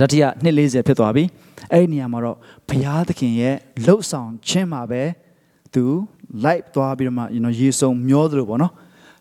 [0.00, 1.24] တတိယ240ဖြစ်သွားပြီ
[1.72, 2.36] အဲ့ဒီနေရာမှာတော့
[2.68, 5.02] ဘုရားသခင်ရဲ့လှုပ်ဆောင်ခြင်းမှာပဲ
[5.74, 5.84] သူ
[6.44, 8.72] live သွားပြီးတော့မှ you know ရေစုံမျောသလိုပေါ့နော်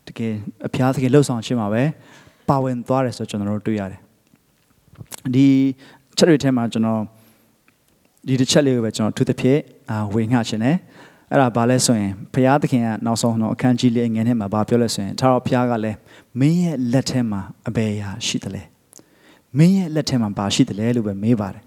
[0.07, 0.33] တကယ်
[0.67, 1.83] အဖျားသခင်လှုပ်ဆောင်ခြင်းမှာပဲ
[2.49, 3.99] ပါဝင်သွားတယ်ဆိုကျွန်တော်တို့တွေ့ရတယ်
[5.35, 5.47] ဒီ
[6.17, 7.01] ချက်တွေထဲမှာကျွန်တော်
[8.27, 10.77] ဒီတစ်ချက်လေးကိုပဲကျွန်တော်သူတစ်ဖြစ်အာဝေငှချင်တယ်
[11.31, 15.97] အဲ့ဒါဘာလဲဆိုရင်ဘုရားသခင်ကနောက်ဆုံးတော့အခန်းကြီးလေးငယ်ထဲမှာဘာပြောလဲဆိုရင်ထာဝရဘုရားကလည်း
[16.39, 18.63] မင်းရဲ့လက်ထဲမှာအဘယ်အရာရှိသလဲ
[19.57, 21.63] မင်းရဲ့လက်ထဲမှာဘာရှိသလဲလို့ပဲမေးပါတယ်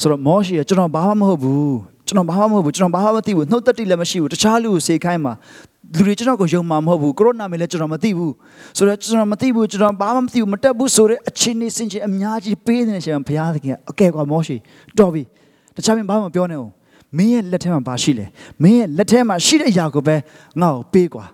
[0.00, 5.32] ဆိုတော့မောရှိကကျွန်တော်ဘာမှမဟုတ်ဘူးကျွန်တော်ဘာမှမဟုတ်ဘူးကျွန်တော်ဘာမှမသိဘူးနှုတ်သက်တိလည်းမရှိဘူးတခြားလူကိုစေခိုင်းမှာ
[5.96, 8.32] လူတွေကျွန်တော်ကိုယုံမှာမဟုတ်ဘူးကိုရိုနာမီလည်းကျွန်တော်မသိဘူး
[8.76, 14.56] ဆိုတော့ကျွန်တော်မသိဘူးကျွန်တော်ဘာမှမသိဘူးမတက်ဘူးဆိုတဲ့အခြေအနေစင်ချင်းအများကြီးပေးနေတဲ့အချိန်မှာဘုရားသခင်ကအကဲကွာမောရှိ
[14.98, 15.22] တော်ပြီ
[15.76, 16.72] တခြားပြင်ဘာမှမပြောနဲ့အောင်
[17.16, 18.26] မင်းရဲ့လက်ထဲမှာဘာရှိလဲ
[18.62, 20.16] မင်းရဲ့လက်ထဲမှာရှိတဲ့အရာကိုပဲ
[20.60, 21.24] ငါ့ကိုပေးကွာ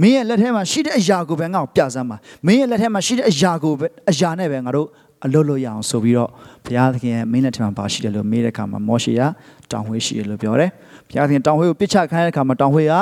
[0.00, 2.16] မင်းရဲ့လက်ထဲမှာရှိတဲ့အရာကိုပဲငါ့ကိုပြစမ်းပါ
[2.46, 4.88] မင်းရဲ့လက်ထဲမှာရှိတဲ့အရာကိုပဲအရာနဲ့ပဲငါတို့
[5.24, 6.30] အလုပ်လုပ်ရအောင်ဆိုပြီးတော့
[6.64, 9.22] ဘုရားသခင်ရဲ့မင်းလက်ထဲမှာဘာရှိတယ်လို့မေးတဲ့အခါမှာမောရှေက
[9.70, 10.70] တောင်ဝေးရှိတယ်လို့ပြောတယ်
[11.08, 12.94] ဘုရားသခင်တောင်ဝေးကိုပြစ်ချခိုင်းတဲ့အခါမှာတောင်ဝေးက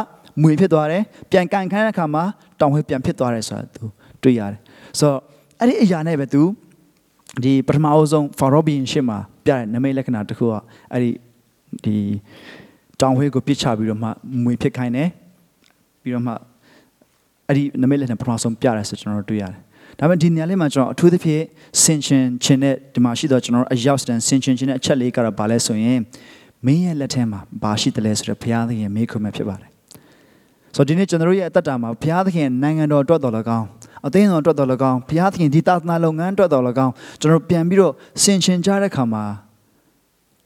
[0.43, 2.23] မွေဖြစ်သွားတယ်ပြန်ကန်ခိုင်းတဲ့အခါမှာ
[2.61, 3.85] တောင်ဝေးပြန်ဖြစ်သွားတယ်ဆိုတာသူ
[4.23, 4.61] တွေ့ရတယ်
[4.99, 5.19] ဆိုတော့
[5.61, 6.43] အဲ့ဒီအရာနဲ့ပဲသူ
[7.45, 10.55] ဒီပထမအဆုံးဖာရောဘီယင်ရှေ့မှာပြတဲ့နမိတ်လက္ခဏာတစ်ခုက
[10.93, 11.11] အဲ့ဒီ
[11.85, 11.97] ဒီ
[13.01, 14.09] တောင်ဝေးကိုပြစ်ချပြီးတော့မှ
[14.44, 15.09] မွေဖြစ်ခိုင်းတယ်
[16.03, 16.33] ပြီးတော့မှ
[17.49, 19.61] အဲ့ဒီနမိတ်လက္ခဏာပထမဆုံးပြတယ်ဆိုကျွန်တော်တို့တွေ့ရတယ်
[19.99, 21.42] ဒါပေမဲ့ဒီနေရာလေးမှာကျွန်တော်အထူးသဖြင့်
[21.83, 25.99] ဆင်ချင်ခြင်းနဲ့ဒီမှာရှိတော့ကျွန်တော်အရောက်စတန်ဆင်ချင်ခြင်းနဲ့အချက်လေးကတော့ဘာလဲဆိုရင်
[26.66, 29.70] မင်းရဲ့လက်ထဲမှာဘာရှိတယ်လဲဆိုတော့ဘုရားသခင်မေးခွန်းပဲဖြစ်ပါတယ်
[30.75, 33.66] ဆိုတော့ဒီနေ့ကျွန်တော်တို့ရဲ့အသက်တာမှာဘုရားသခင်နိုင်ငံတော်အတွက်တော်လည်းကောင်း
[34.07, 37.92] အသင်းတော်အတွက်တော်လည်းကောင်းဘုရားသခင်ဒီသာသနာလုပ်ငန်းအတွက်တော်လည်းကောင်းကျွန်တော်ပြန်ပြီးတော့
[38.23, 39.25] ဆင်ခြင်ကြတဲ့ခါမှာ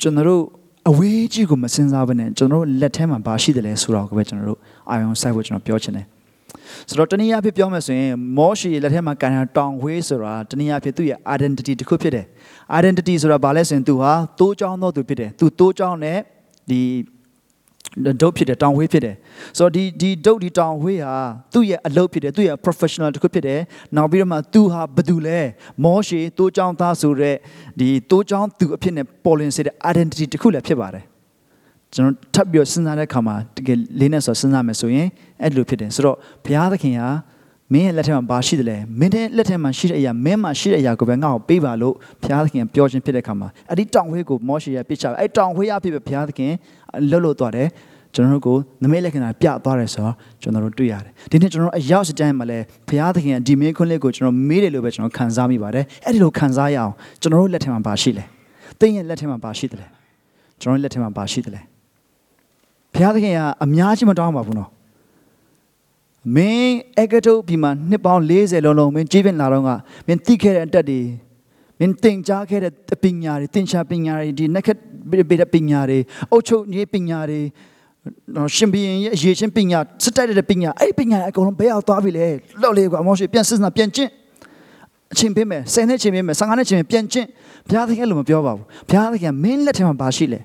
[0.01, 0.43] ကျွန်တော်တို့
[0.91, 4.59] အဝေးကြီးကိုမစင်စားဘဲနဲ့ကျွန်တော်တို့လက်ထဲမှာဘာရှိတယ်လဲဆိုတော့ကိုပဲကျွန်တော်တို့
[4.91, 6.07] အာယုံစိုက်ဖို့ကျွန်တော်ပြောချင်တယ်
[6.89, 12.27] ဆိုတော့တနည်းအားဖြင့်ပြောမယ်ဆိုရင်မောရှေလက်ထက်မှာကန်တာတောင်ဝေးဆိုတာတနည်းအားဖြင့်သူ့ရဲ့ identity တစ်ခုဖြစ်တယ်
[12.79, 16.19] identity ဆိုတာဘာလဲဆိုရင်သူဟာတိုးချောင်းသောသူဖြစ်တယ်သူတိုးချောင်းနဲ့
[16.71, 16.81] ဒီ
[18.21, 19.17] ဒုတ်ဖြစ်တယ်တောင်ဝေးဖြစ်တယ်
[19.59, 21.15] ဆိုတော့ဒီဒီဒုတ်ဒီတောင်ဝေးဟာ
[21.53, 23.61] သူ့ရဲ့အလုပ်ဖြစ်တယ်သူ့ရဲ့ professional တစ်ခုဖြစ်တယ်
[23.97, 25.41] နောက်ပြီးတော့မှသူဟာဘယ်သူလဲ
[25.85, 27.37] မောရှေတိုးချောင်းသားဆိုတဲ့
[27.81, 31.05] ဒီတိုးချောင်းသူအဖြစ်နဲ့ပေါ်လင်စေတဲ့ identity တစ်ခုလည်းဖြစ်ပါတယ်
[31.95, 35.09] ကျွန်တော်ထပ်ပြီးစဉ်းစားတဲ့အခါမှာတကယ်လေးနဲ့ဆိုစဉ်းစားမယ်ဆိုရင်
[35.43, 37.09] အဲ့လိုဖြစ်တယ်ဆိုတော့ဘုရားသခင်ဟာ
[37.73, 46.53] မင်းရဲ့လက်ထက်မှာဘာရှိတယ်လဲမင်းရဲ့လက်ထက်မှာရှိတဲ့အရာမင်းမှာရှိတဲ့အရာကိုပဲငါ့ကိုပေးပါလို့ဘုရားသခင်ပြောခြင်းဖြစ်တဲ့အခါမှာအဲ့ဒီတောင်ဝေးကိုမောရှေရပြစ်ချအဲ့တောင်ဝေးရဖြစ်ပဲဘုရားသခင်
[47.11, 47.69] လှုပ်လို့သွားတယ်
[48.15, 58.25] ကျွန်တော်တို့ကိုနမိတ်လက္ခဏာပြသွားတယ်ဆိုတော့ကျွန်တော်တို့တွေ့ရတယ်ဒီနေ့ကျွန်တော်တို့အရောက်စတိုင်းမှာလဲဘုရားသခင်ကဒီမင်းခွန်းလေးကိုကျွန်တော်မေးတယ်လို့ပဲကျွန်တော်ခံစားမိပါတယ်အဲ့ဒီလိုခံစားရအောင်ကျွန်တော်တို့လက်ထက်မှာဘာရှိလဲ
[58.81, 59.87] သင်ရဲ့လက်ထက်မှာဘာရှိတယ်လဲ
[60.61, 61.61] ကျွန်တော်တို့လက်ထက်မှာဘာရှိတယ်လဲ
[62.95, 64.69] ဘုရားသခင်ကအများကြီးမတောင်းပါဘူးနော်
[66.37, 69.71] မင်းအကတုပြီမှာနှစ်ပေါင်း40လုံးလုံးမင်းကြီးပင်လာတော့က
[70.07, 71.01] မင်းသိခဲ့တဲ့အတက်တွေ
[71.79, 74.77] မင်းသင်ကြားခဲ့တဲ့ပညာတွေသင်ချာပညာတွေဒီနက်ခက်
[75.11, 75.99] ဘေးပညာတွေ
[76.33, 77.41] အုတ်ချုပ်ရေးပညာတွေ
[78.37, 82.27] နော်ရှင်ဘီရင်ရဲ့အရေးချင်းပညာစတိုက်တဲ့ပညာအဲ့ဒီပညာအကုန်လုံးဘယ်ရောက်သွားပြီလဲ
[82.63, 84.11] လောက်လေးကွာမောရှိပြန်စစ်စနာပြန်ကျင့်
[85.13, 87.27] အချိန်ပေးမယ်ဆယ်နှစ်ချိန်ပေးမယ်ဆယ်ငါးနှစ်ချိန်ပြန်ကျင့်
[87.69, 90.41] ဘုရားသခင်လို့မပြောပါဘူးဘုရားသခင်မင်းလက်ထဲမှာဘာရှိလဲ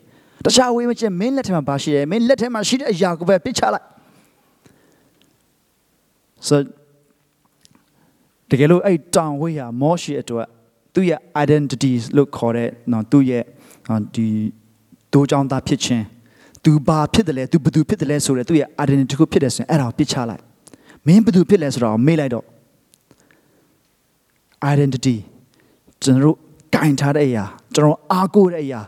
[0.45, 3.85] တခြားဝေးမကျင့်မင်းလက်ထဲမှာဘာရှိလဲမင်းလက်ထဲမှာရှိတဲ့အရာကိုပဲပြစ်ချလိုက်
[6.47, 6.59] ဆို
[8.49, 10.47] တကယ်လို့အဲ့တောင်ဝေးရမောရှိအတွက်
[10.93, 13.43] သူ့ရဲ့ identity လို့ခေါ်တဲ့နော်သူ့ရဲ့
[14.15, 14.25] ဒီ
[15.13, 16.05] ဒိုးချောင်းသားဖြစ်ခြင်း
[16.63, 20.41] သူဘာဖြစ်တယ်လဲသူဘသူဖြစ်တယ်လဲဆိုတဲ့သူ့ရဲ့ identity တစ်ခုဖြစ်တယ်ဆိုရင်အဲ့ဒါကိုပြစ်ချလိုက်
[21.05, 22.45] မင်းဘသူဖြစ်လဲဆိုတော့မေ့လိုက်တော့
[24.73, 25.15] identity
[26.03, 26.37] ကျွန်တော်တို့
[26.75, 28.81] ကင်ထားတဲ့အရာကျွန်တော်အားကိုးတဲ့အရာ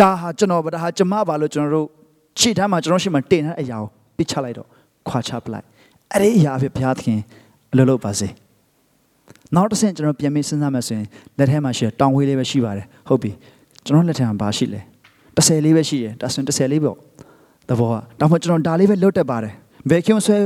[0.00, 1.86] ဒါဟာကျွန်တော်ဗဒါဟာကျမပါလို့ကျွန်တော်တို့
[2.38, 4.68] ခြေထမ်းမှာကျွန်တော်ရှိမှတင်ထားတဲ့အရာကိုပြစ်ချလိုက်တော့
[5.08, 5.66] ခွာချပလိုက်
[6.12, 7.20] အဲ့ဒီအရာအဖြစ်ဘုရားသခင်
[7.72, 8.28] အလုပ်လုပ်ပါစေ
[9.54, 11.06] နောက်တစ်ဆင့်ကျွန်တော်ပြန်ပြီးစဉ်းစားမှဆိုရင်
[11.38, 13.30] လက်ထဲမှာရှိတောင်ဝေးလေးပဲရှိပါတယ်ဟုတ်ပြီ
[13.84, 14.80] ကျွန်တော်လက်ထဲမှာဘာရှိလဲ
[15.36, 16.96] 30လေးပဲရှိတယ်ဒါဆိုရင်30လေးပေါ့
[17.68, 19.54] သဘောကဒါမှမဟုတ်ကျွန်တော်ဒါလေးပဲလွတ်တတ်ပါတယ်
[19.90, 20.36] vacuum ဆွဲ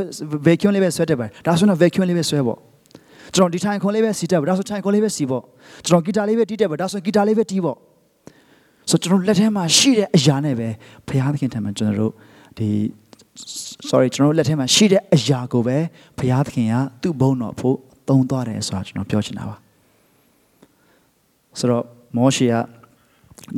[0.46, 2.58] vacuum လေးပဲဆွဲတတ်ပါတယ်ဒါဆိုတော့ vacuum လေးပဲဆွဲပေါ့
[3.34, 5.42] ကျွန်တော်ဒီထိုင်ခွန်လေးပဲစီးတတ်ပါဒါဆိုထိုင်ခွန်လေးပဲစီးပေါ့
[5.86, 7.76] ကျွန်တော်ဂီတာလေးပဲတီးတတ်ပါဒါဆိုဂီတာလေးပဲတီးပေါ့
[8.90, 10.68] ဆိုကျွန်တော်လက်ထဲမှာရှိတဲ့အရာနဲ့ပဲ
[11.06, 12.12] ဘုရားသခင်ထံမှာကျွန်တော်တို့
[12.58, 12.68] ဒီ
[13.88, 15.76] sorry ကျွန်တော်လက်ထဲမှာရှိတဲ့အရာကိုပဲ
[16.18, 17.76] ဘုရားသခင်ကသူ့ဘုန်းတော်ဖို့
[18.08, 19.56] သုံးသွားတယ်ဆိုတာကျွန်တော်ပြောချင်တာပါ
[21.58, 21.84] ဆိုတော့
[22.16, 22.54] မောရှေက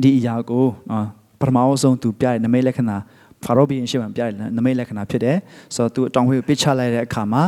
[0.01, 1.07] ဒီအရာကိုနော်
[1.39, 2.97] ပထမအဆုံးသူပြတဲ့နမိတ်လက္ခဏာ
[3.43, 5.37] ဖာရောဘီရင်ရှိမှပြတဲ့နမိတ်လက္ခဏာဖြစ်တယ်
[5.75, 7.43] ဆိုတော့သူတောင်ဝှေးကိုပစ်ချလိုက်တဲ့အခါမှာ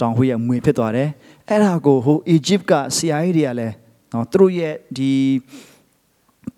[0.00, 1.08] တောင်ဝှေးရဲ့မွေဖြစ်သွားတယ်
[1.48, 3.74] အဲ့ဒါကိုဟိုအီဂျစ်က CIA တွေကလည်း
[4.12, 5.10] နော်သူတို့ရဲ့ဒီ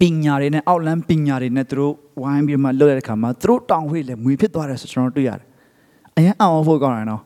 [0.02, 5.46] ပညာတွေနဲ့အောက်လန်းပညာတွေနဲ့သူတို့ဝိုင်းပြီးမှလုပ်တဲ့အခါမှာသူတို့တောင်ဝှေ့လည်းမွေဖြစ်သွားတယ်ဆိုကျွန်တော်တွေ့ရတယ်။
[6.16, 7.22] အရင်အောင်ဖို့ကောင်းတယ်နော်။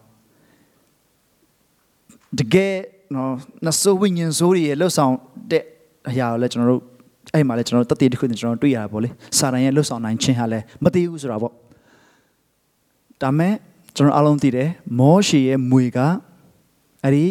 [2.39, 2.75] တကယ်
[3.15, 3.33] နော်
[3.67, 5.13] နဆိုးဝိညာဉ်ဆိုးတွေရဲ့လှုပ်ဆောင်
[5.51, 5.65] တဲ့
[6.09, 6.83] အရာကိုလည်းကျွန်တော်တို့
[7.35, 9.09] အဲ့မှာလည်းကျွန်တော်တို့တတိတစ်ခုနဲ့ကျွန်တော်တွေ့ရတာပေါ့လေ။
[9.39, 11.53] စာရန်ရဲ့လှုပ်ဆောင်နိုင်ခြင်းဟာလည်းမသိဘူးဆိုတာပေါ့။
[13.23, 13.55] ဒါမဲ့
[13.97, 15.99] ကျွန်တော်အားလုံးသိတယ်မောရှေရဲ့မွေက
[17.05, 17.25] အဲ့ဒီ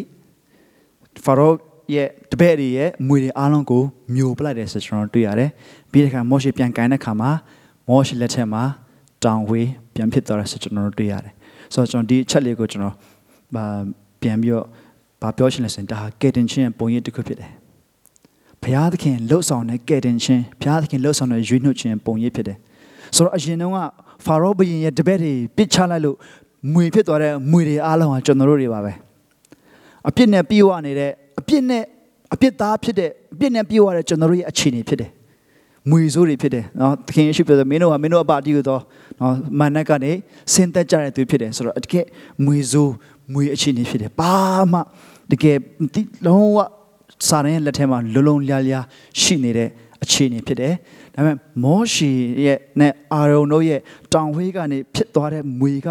[1.25, 1.51] ဖာရော
[1.93, 3.83] ရဲ့တပည့်တွေရဲ့မွေတွေအားလုံးကို
[4.15, 5.49] မျိုးပလိုက်တယ်ဆိုကျွန်တော်တွေ့ရတယ်
[5.91, 7.31] ပြီးတဲ့အခါမောရှေပြန်ကန်တဲ့အခါမှာ
[7.89, 8.63] မောရှေလက်ထက်မှာ
[9.23, 11.33] တောင်ဝေးပြန်ဖြစ်သွားတယ်ဆိုကျွန်တော်တွေ့ရတယ်
[11.73, 12.95] ဆိုတော့ကျွန်တော်ဒီအချက်လေးကိုကျွန်တော်
[13.55, 13.65] ဗာ
[14.21, 14.65] ပြန်ပြီးတော့
[15.21, 17.51] ဗာပြောချင်လဲဆိုရင်ဒါဟာကယ်တင်ခြင်းပုံရိပ်တစ်ခုဖြစ်တယ်
[18.61, 22.57] ဘုရားသခင်လှုပ်ဆောင်တဲ့ကယ်တင်ခြင်းဘုရားသခင်လှုပ်ဆောင်တဲ့ရွေးနှုတ်ခြင်းပုံရိပ်ဖြစ်တယ်
[23.15, 23.77] ဆိုတော့အရင်တုန်းက
[24.25, 26.17] ဖာရောဘုရင်ရဲ့တပည့်တွေပစ်ချလိုက်လို့
[26.73, 28.91] မွေဖြစ်သွားတဲ့မွေတွေအားလုံးကကျွန်တော်တို့တွေပါပဲ
[30.09, 31.83] အပြစ်နဲ့ပြေးဝနေတဲ့အပြစ်နဲ့
[32.33, 35.11] အပြစ်သားဖြစ်တဲ့အပြစ်နဲ့ပြေဝရတဲ့ကျွန်တော်တို့ရဲ့အခြေအနေဖြစ်တယ်။
[35.89, 38.81] မွေဆိုးတွေဖြစ်တယ်နော်သခင်ယေရှုပြောတယ်မင်းတို့ကမင်းတို့အပါတီကိုတော့
[39.19, 40.11] နော်မန်နက်ကနေ
[40.53, 42.05] ဆင်းသက်ကြတဲ့သူဖြစ်တယ်ဆိုတော့တကယ်
[42.45, 42.93] မွေဆိုး
[43.33, 44.33] မွေအခြေအနေဖြစ်တယ်ဘာ
[44.71, 44.79] မှ
[45.31, 45.57] တကယ်
[46.25, 46.57] လုံးဝ
[47.27, 48.85] စာရင်းလက်ထဲမှာလုံလုံလျားလျား
[49.21, 49.69] ရှိနေတဲ့
[50.03, 50.73] အခြေအနေဖြစ်တယ်။
[51.13, 52.11] ဒါပေမဲ့မောရှေ
[52.45, 53.79] ရဲ့နဲ့အာရုံတို့ရဲ့
[54.13, 55.87] တောင်ဝေးကနေဖြစ်သွားတဲ့မွေက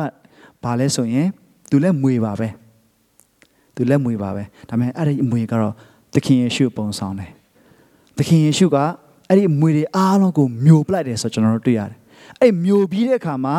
[0.65, 1.29] ဘာလဲဆိုရင်
[1.71, 2.49] သူလည်းမွေပါပဲ။
[3.75, 5.75] သူလက်မွေပါပဲဒါပေမဲ့အဲ့ဒီအမွေကတော့
[6.15, 7.31] သခင်ယေရှုပုံဆောင်တယ်
[8.19, 8.77] သခင်ယေရှုက
[9.29, 11.99] အဲ့ဒီအမွေတွေအားလုံးကိုမျိုးပလိုက်တယ်ဆိုကျွန်တော်တို့တွေ့ရတယ်
[12.41, 13.57] အဲ့မျိုးပြီးတဲ့အခါမှာ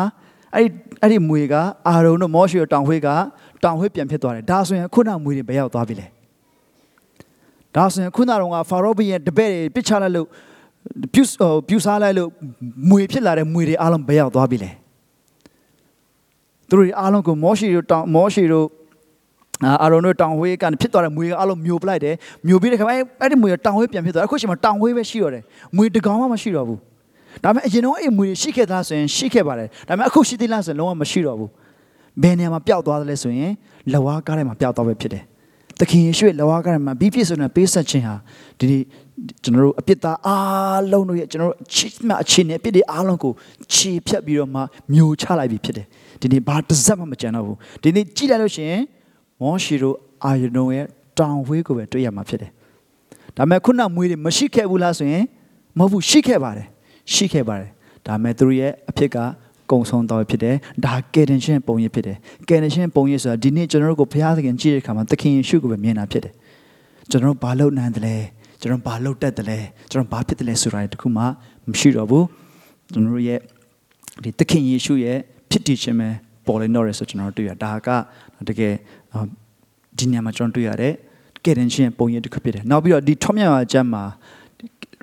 [0.54, 0.70] အဲ့ဒီ
[1.02, 1.54] အဲ့ဒီမွေက
[1.88, 3.08] အာရုံတို့မောရှေတောင်ဝှေးက
[3.62, 6.06] တောင်ဝှေးပြန်ဖြစ်သွားတယ်ဒါဆိုရင်ခုနမွေတွေဘယ်ရောက်သွားပြီလဲ
[7.74, 10.26] ဒါဆိုရင်ခုနကတော့ဖာရောဘီရဲ့တပည့်တွေပစ်ချလိုက်လို့
[11.12, 11.22] ပြူ
[11.68, 12.30] ပြူစားလိုက်လို့
[12.90, 14.70] မွေဖြစ်လာတဲ့မွေတွေအားလုံးဘယ်ရောက်သွားပြီလဲ
[16.68, 18.66] သူတို့အားလုံးကိုမောရှေတို့တောင်မောရှေတို့
[19.64, 22.14] အာရုံတို့တောင်ဝေးကနေဖြစ်သွားတဲ့မွေကအလုံးမျိုးပလိုက်တယ်
[22.46, 25.42] မျိုးပြီးတဲ့ခါအဲ့ဒီမွေတောင်ဝေးပြန်ဖြစ်သွားအခုချိန်မှာတောင်ဝေးပဲရှိတော့တယ်
[25.76, 26.80] မွေတကောင်မှမရှိတော့ဘူး
[27.44, 31.50] ဒါပေမဲ့အရင်တော့အဲ့မွေရှိခဲ့သားဆိုရင်ရှိခဲ့ပါတယ်ဒါပေမဲ့အခုရှိသေးလားဆိုရင်လုံးဝမရှိတော့ဘူး
[32.22, 33.52] ဘယ်နေရာမှာပျောက်သွားသလဲဆိုရင်
[33.92, 35.24] လဝါကားထဲမှာပျောက်သွားပဲဖြစ်တယ်
[35.80, 38.14] သခင်ယေရှုရဲ့လဝါကားထဲမှာပြီးပြည့်စုံတဲ့ပေးဆက်ခြင်းဟာ
[38.58, 38.78] ဒီ
[39.42, 43.32] ကျွန်တော်တို့အပြစ်သားအားလုံးတို့ရဲ့ကျွန်တော်တို့ချစ်မှအခြေအနေအပြစ်တွေအားလုံးကို
[43.74, 44.60] ခြေဖြတ်ပြီးတော့မှ
[44.92, 45.86] မျိုးချလိုက်ပြီဖြစ်တယ်
[46.20, 48.82] ဒီနေ့ဘာတစ်စက်မှမကြံတော့ဘူးဒီနေ့ကြည့်လိုက်လို့ရှိရင်
[49.40, 50.86] မောရှိတို့အာယုန်ရဲ့
[51.18, 52.50] တောင်ဝေးကိုပဲတွေ့ရမှာဖြစ်တယ်
[53.36, 55.24] ဒါပေမဲ့ခုနမွေးတွေမရှိခဲ့ဘူးလားဆိုရင်
[55.78, 56.68] မဟုတ်ဘူးရှိခဲ့ပါတယ်
[57.12, 57.70] ရှိခဲ့ပါတယ်
[58.06, 59.16] ဒါပေမဲ့သူတို့ရဲ့အဖြစ်က
[59.70, 62.16] ကုံဆုံးတော်ဖြစ်တယ်ဒါကယ်တင်ရှင်ပုံရိပ်ဖြစ်တယ်
[62.48, 66.34] ကယ်တင်ရှင်ပုံရိပ်ဆိုတာဒီနေ့ကျွန်တော်တို့ကိုဘုရားသခင်ကြည့်တဲ့အခါမှာသခင်ယေရှုကိုပဲမြင်တာဖြစ်တယ်
[67.10, 68.16] ကျွန်တော်တို့ဘာလုပ်နိုင်တယ်လဲ
[68.60, 69.58] ကျွန်တော်ဘာလုပ်တတ်တယ်လဲ
[69.90, 71.22] ကျွန်တော်ဘာဖြစ်တယ်လဲဆိုတာတခုမှ
[71.70, 72.26] မရှိတော့ဘူး
[72.92, 73.40] ကျွန်တော်တို့ရဲ့
[74.22, 75.18] ဒီသခင်ယေရှုရဲ့
[75.50, 76.08] ဖြစ်တည်ခြင်းပဲ
[76.46, 77.88] ပေါ်လာတော့ရဆိုကျွန်တော်တို့တွေ့ရဒါက
[78.48, 78.74] တကယ်
[79.98, 80.92] ဒီညမှာကျွန်တော်တွေ့ရတဲ့
[81.44, 84.04] ကယ်တင်ရှင်ပုံရိပ်တစ်ခုဖြစ်တယ်နောက်ပြီးတော့ဒီထွတ်မြောက်ရာကျမ်းမှာ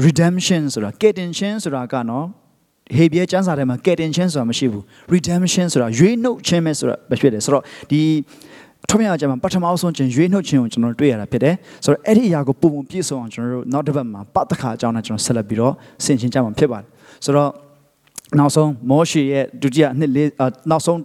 [0.06, 2.26] redemption ဆိုတာကယ်တင်ရှင်ဆိုတာကနော်
[2.96, 4.84] ဟေဘရဲကျမ်းစာထဲမှာကယ်တင်ခြင်းဆိုတာမရှိဘူး
[5.14, 8.02] redemption ဆိုတာရွေးနှုတ်ခြင်းပဲဆိုတာပဲဖြစ်တယ်ဆိုတော့ဒီ
[8.90, 15.74] ထွမြောက်ကြမှာပထမဆုံးခြင်းရွေးနှုတ်ခြင်းကိုကျွန်တော်တွေ့ရတာဖြစ်တယ်ဆိုတော့အဲ့ဒီအရာကိုပုံပုံပြည့်စုံအောင်ကျွန်တော်တို့နောက်တစ်ပတ်မှာပတ်သက်ခါအကြောင်းနဲ့ကျွန်တော်ဆက်လက်ပြီးတော့
[16.06, 16.88] ဆင်ခြင်ကြမှာဖြစ်ပါတယ်
[17.26, 17.52] ဆိုတော့
[18.40, 20.30] နောက်ဆုံးမောရှေရဲ့ဒုတိယနှစ်လေး
[20.70, 21.00] နောက်ဆုံး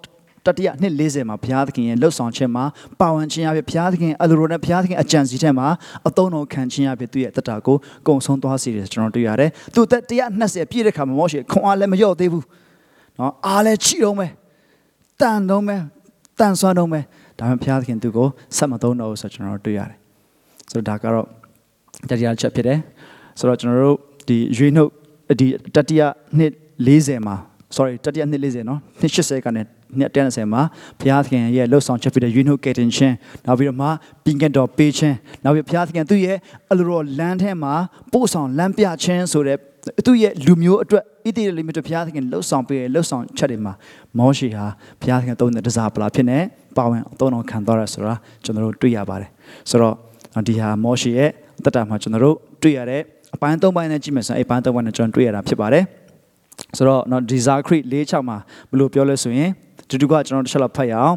[0.49, 2.65] တတိယနှစ်40မှာဘုရားသခင်ရဲ့လှုပ်ဆောင်ခြင်းမှာ
[3.01, 5.69] ပါဝင်ခြင်းအဖြစ်ဘုရားသခင်အလိုလိုနဲ့ဘုရားသခင်အကြံစီထဲမှာ
[6.09, 7.77] အသုံးတော်ခံခြင်းအဖြစ်သူ့ရဲ့တတကို
[8.07, 12.45] ကုံဆုံးသွားစေတယ်ကျွန်တော်တွေ့ရတယ်။သူသက်120ပြည့်တဲ့ခါမှာမောရှေခွန်အားလည်းမလျော့သေးဘူး။
[13.19, 14.31] နော်အားလည်းချီတော့မယ်။
[15.21, 15.81] တန်တော့မယ်။
[16.41, 17.05] တန်ဆွမ်းတော့မယ်။
[17.39, 19.99] ဒါပေမဲ့ဘုရားသခင်သူ့ကိုဆက်မသုံးတော့ဘူးဆိုကျွန်တော်တွေ့ရတယ်။
[20.71, 21.27] ဆိုတော့ဒါကတော့
[22.09, 22.79] တတိယချက်ဖြစ်တယ်။
[23.39, 24.91] ဆိုတော့ကျွန်တော်တို့ဒီရွေးနှုတ်
[25.41, 26.03] ဒီတတိယ
[26.39, 26.53] နှစ်
[26.87, 27.37] 40မှာ
[27.77, 29.63] sorry တတိယနှစ်40နော်နှစ်80ကနေ
[29.99, 30.63] နှစ်130မှာ
[31.01, 32.91] ဘုရားသခင်ရဲ့လှုပ်ဆောင်ချက်ဖြစ်တဲ့ unit getting
[33.47, 33.89] နောက်ပြီးတော့မှ
[34.25, 36.37] ပြင်ကတော်ပေးခြင်းနောက်ပြီးဘုရားသခင်သူ့ရဲ့
[36.71, 37.75] အလိုတော်လမ်းထဲမှာ
[38.13, 39.57] ပို့ဆောင်လမ်းပြခြင်းဆိုတဲ့
[40.07, 43.73] သူ့ရဲ့လူမျိုးအတွက်ဣတိလိမတ်ဘုရားသခင်လှုပ်ဆောင်ပေးလှုပ်ဆောင်ချက်တွေမှာ
[44.19, 44.67] မောရှေဟာ
[45.01, 46.39] ဘုရားသခင်သုံးတဲ့တစားပလာဖြစ်နေ
[46.77, 48.15] ပါဝင်အသုံးတော်ခံတော်ရဆိုတာ
[48.45, 49.31] ကျွန်တော်တို့တွေ့ရပါတယ်
[49.71, 49.95] ဆိုတော့
[50.49, 51.31] ဒီဟာမောရှေရဲ့
[51.65, 53.03] တတမှာကျွန်တော်တို့တွေ့ရတဲ့
[53.35, 55.85] အပိုင်း၃ပိုင်းနဲ့ကြည့်မယ်ဆိုရင်အပိုင်း၃ပိုင်းနဲ့ကျွန်တော်တွေ့ရတာဖြစ်ပါတယ်
[56.78, 58.38] ဆိုတော့เนาะဒီဇာခရစ်၄၆မှာ
[58.70, 59.52] ဘယ်လိုပြောလဲဆိုရင်
[59.90, 61.16] ဒီတူကကျွန်တော်တစ်ချက်လောက်ဖတ်ရအောင်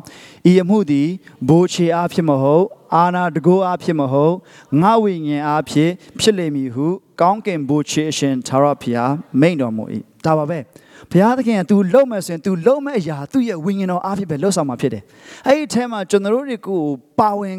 [0.50, 1.08] ဤအမှုသည်
[1.48, 4.34] ဘိုးချေအားဖြစ်မဟုတ်အာနာတကိုးအားဖြစ်မဟုတ်
[4.82, 6.86] ငါဝိညာဉ်အားဖြင့်ဖြစ်လိမ့်မည်ဟု
[7.20, 9.84] ကောင်းကင်ဘိုးချေအရှင်သာရဖျားမိန်တော်မူ၏
[10.24, 10.58] ဒါပါပဲ
[11.10, 15.02] ဘုရားသခင်က तू လုံမဲ့ဆိုရင် तू လုံမဲ့အရာသူ့ရဲ့ဝိညာဉ်တော်အားဖြင့်ပဲလှုပ်ဆောင်မှာဖြစ်တယ်
[15.46, 16.80] အဲ့ဒီအထဲမှာကျွန်တော်တို့တွေကို
[17.20, 17.58] ပါဝင်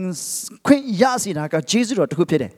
[0.66, 2.52] ခွင့်ရစီတာကဂျေဇုတော်တစ်ခုဖြစ်တယ်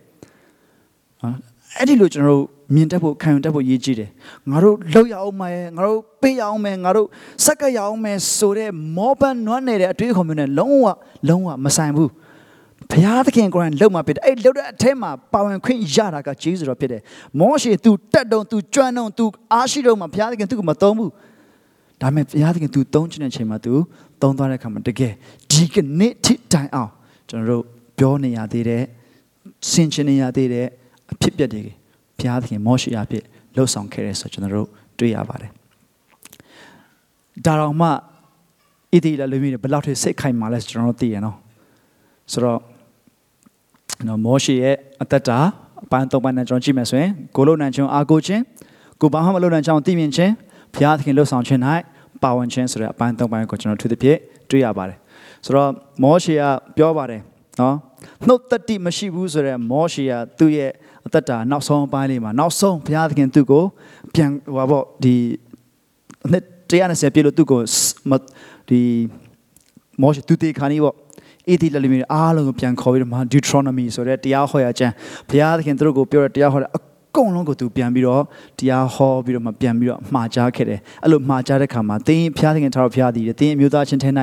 [1.77, 4.09] အဲ့ဒီလိုကျွန်တော်တို့ မြင်တတ်ဖို့ခံယူတတ်ဖို့ရည်ကြည်တယ်
[4.49, 7.07] ငါတို့လှုပ်ရအောင်မယ်ငါတို့ပေးရအောင်မယ်ငါတို့
[7.45, 10.85] စက်ကရအောင်မယ်ဆိုတဲ့မောပန်နွမ်းနေတဲ့အတွေးခေါ်မျိုးနဲ့လုံးဝ
[11.29, 12.11] လုံးဝမဆိုင်ဘူး
[12.91, 17.01] ဘုရားသခင်ကိုယ်တိုင်လှုပ်มาဖြစ်တယ်အဲ့လှုပ်တဲ့အထဲမှာပါဝင်ခွင့်ရတာကဂျေဇုတော်ဖြစ်တယ်
[17.39, 21.11] မောရှေ तू တက်တုံ तू ကြွမ်းတုံ तू အားရှိတုံမှာဘုရားသခင်သူ့ကိုမသုံးဘူး
[22.01, 23.73] ဒါပေမဲ့ဘုရားသခင် तू သုံးချင်တဲ့ချိန်မှာ तू
[24.21, 25.13] သုံးသွားတဲ့အခါမှာတကယ်
[25.51, 26.91] ဒီကနေ့ထိတိုင်အောင်
[27.29, 27.63] ကျွန်တော်တို့
[27.97, 28.83] ပြောနေရသေးတယ်
[29.69, 30.65] ဆင်ခြင်နေရသေးတဲ့
[31.11, 31.71] အဖြစ်ပြက်တွေဘု
[32.28, 33.24] ရားသခင်မောရှေအဖြစ်
[33.56, 34.68] လှုပ်ဆောင်ခဲ့တယ်ဆိုကျွန်တော်တို့
[34.98, 35.50] တွေ့ရပါတယ်
[37.44, 37.90] ဒါတော့မှဣ
[39.04, 41.36] တိလလူမျိုးတွေဘယ်လောက်ထိစိတ်ခိုင်မာလဲကျွန်တော်တို့သိရနော်
[42.32, 42.60] ဆိုတော့
[44.06, 45.38] နော်မောရှေရဲ့အသက်တာ
[45.84, 48.42] အပိုင်း၃ပိုင်းနဲ့ကျွန်တော်ကြည့်မယ်ဆိုရင်ကိုလုံနိုင်ခြင်းအာကိုခြင်း
[49.00, 50.32] ကိုဘာမှမလုံနိုင်ခြင်းသိမြင်ခြင်း
[50.74, 51.60] ဘုရားသခင်လှုပ်ဆောင်ခြင်း၌
[52.22, 54.18] ပါဝင်ခြင်းဆိုတဲ့အပိုင်း၃ပိုင်းကိုကျွန်တော်ထူးသဖြင့်
[54.50, 54.98] တွေ့ရပါတယ်
[55.44, 55.70] ဆိုတော့
[56.02, 56.44] မောရှေက
[56.76, 57.20] ပြောပါတယ်
[57.60, 57.76] နော်
[58.26, 60.70] နှုတ်တတိမရှိဘူးဆိုတဲ့မောရှေကသူ့ရဲ့
[61.06, 63.64] အသက်တာနောက်ဆုံးပိုင်းလေးမှာနောက်ဆုံးဘုရားသခင်သူ့ကို
[64.14, 65.14] ပြန်ဟိုပေါ့ဒီ
[66.32, 67.60] နှစ်120ပြည့်လို့သူ့ကို
[68.68, 68.80] ဒီ
[70.00, 70.96] မောရှေသူတေခါနီးပေါ့
[71.48, 74.94] အေဒီလလီမီအားလုံးကိုပြန်ခေါ်ပြီးတော့မှ Deuteronomy ဆိုတဲ့တရားဟောရကျမ်း
[75.28, 76.80] ဘုရားသခင်သူတို့ကိုပြောတဲ့တရားဟောတဲ့အ
[77.16, 78.22] ကုန်လုံးကိုသူပြန်ပြီးတော့
[78.58, 84.10] တရားဟောပြီးတော့မှပြန်ပြီးတော့မှားကြားခဲ့တယ်အဲ့လိုမှားကြားတဲ့ခါမှာသင်ဘုရားသခင်ထားတော့ဘုရားတည်တယ်သင်အမျိုးသားချင်းထဲ၌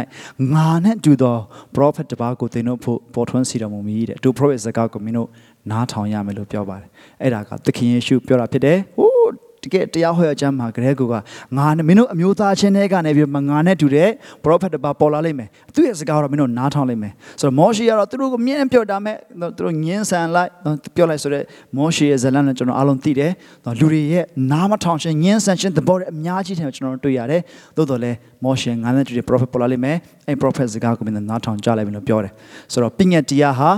[0.56, 1.38] ငါနဲ့တူသော
[1.76, 5.28] prophet တပါးကိုသင်တို့ဖို့ပေါ်ထွန်းစီတော်မူမည်တဲ့သူ prophet စကားကိုမင်းတို့
[5.70, 6.90] နားထောင်ရမယ်လို့ပြောပါတယ်
[7.22, 11.14] အဲ့ဒါကသခင်ယေရှုပြောတာဖြစ်တယ်ဟိုးတကယ်တရားဟောရချမ်းမှာဂရဲကူက
[11.58, 14.10] ငါမင်းတို့အမျိုးသားချင်းတွေကနေပြီးငါနဲ့တူတဲ့
[14.44, 19.16] prophet တပါပေါ်လာလိမ့်မယ်သူ့ရဲ့စကားတော့မင်းတို့နားထောင်လိမ့်မယ်ဆိုတော့မောရှေကတော့သူတို့ကိုမြင်ပြောတာမဲ့
[19.56, 20.50] သူတို့ညင်းဆန်လိုက်
[20.96, 21.46] ပြောလိုက်ဆိုတော့
[21.78, 23.32] မောရှေရဲ့ဇလန်နဲ့ကျွန်တော်အားလုံးသိတယ်
[23.80, 27.42] လူတွေရဲ့နားမထောင်ခြင်းညင်းဆန်ခြင်းသဘောတွေအများကြီးတယ်ကျွန်တော်တို့တွေ့ရတယ်
[27.78, 29.98] သို့တော်လည်းမောရှေငါနဲ့တူတဲ့ prophet ပေါ်လာလိမ့်မယ်
[30.28, 32.32] အဲ့ prophet စကားကိုမင်းတို့နားထောင်ကြလိုက်ပြီလို့ပြောတယ်
[32.72, 33.72] ဆိုတော့ပြည့်ညက်တရားဟာ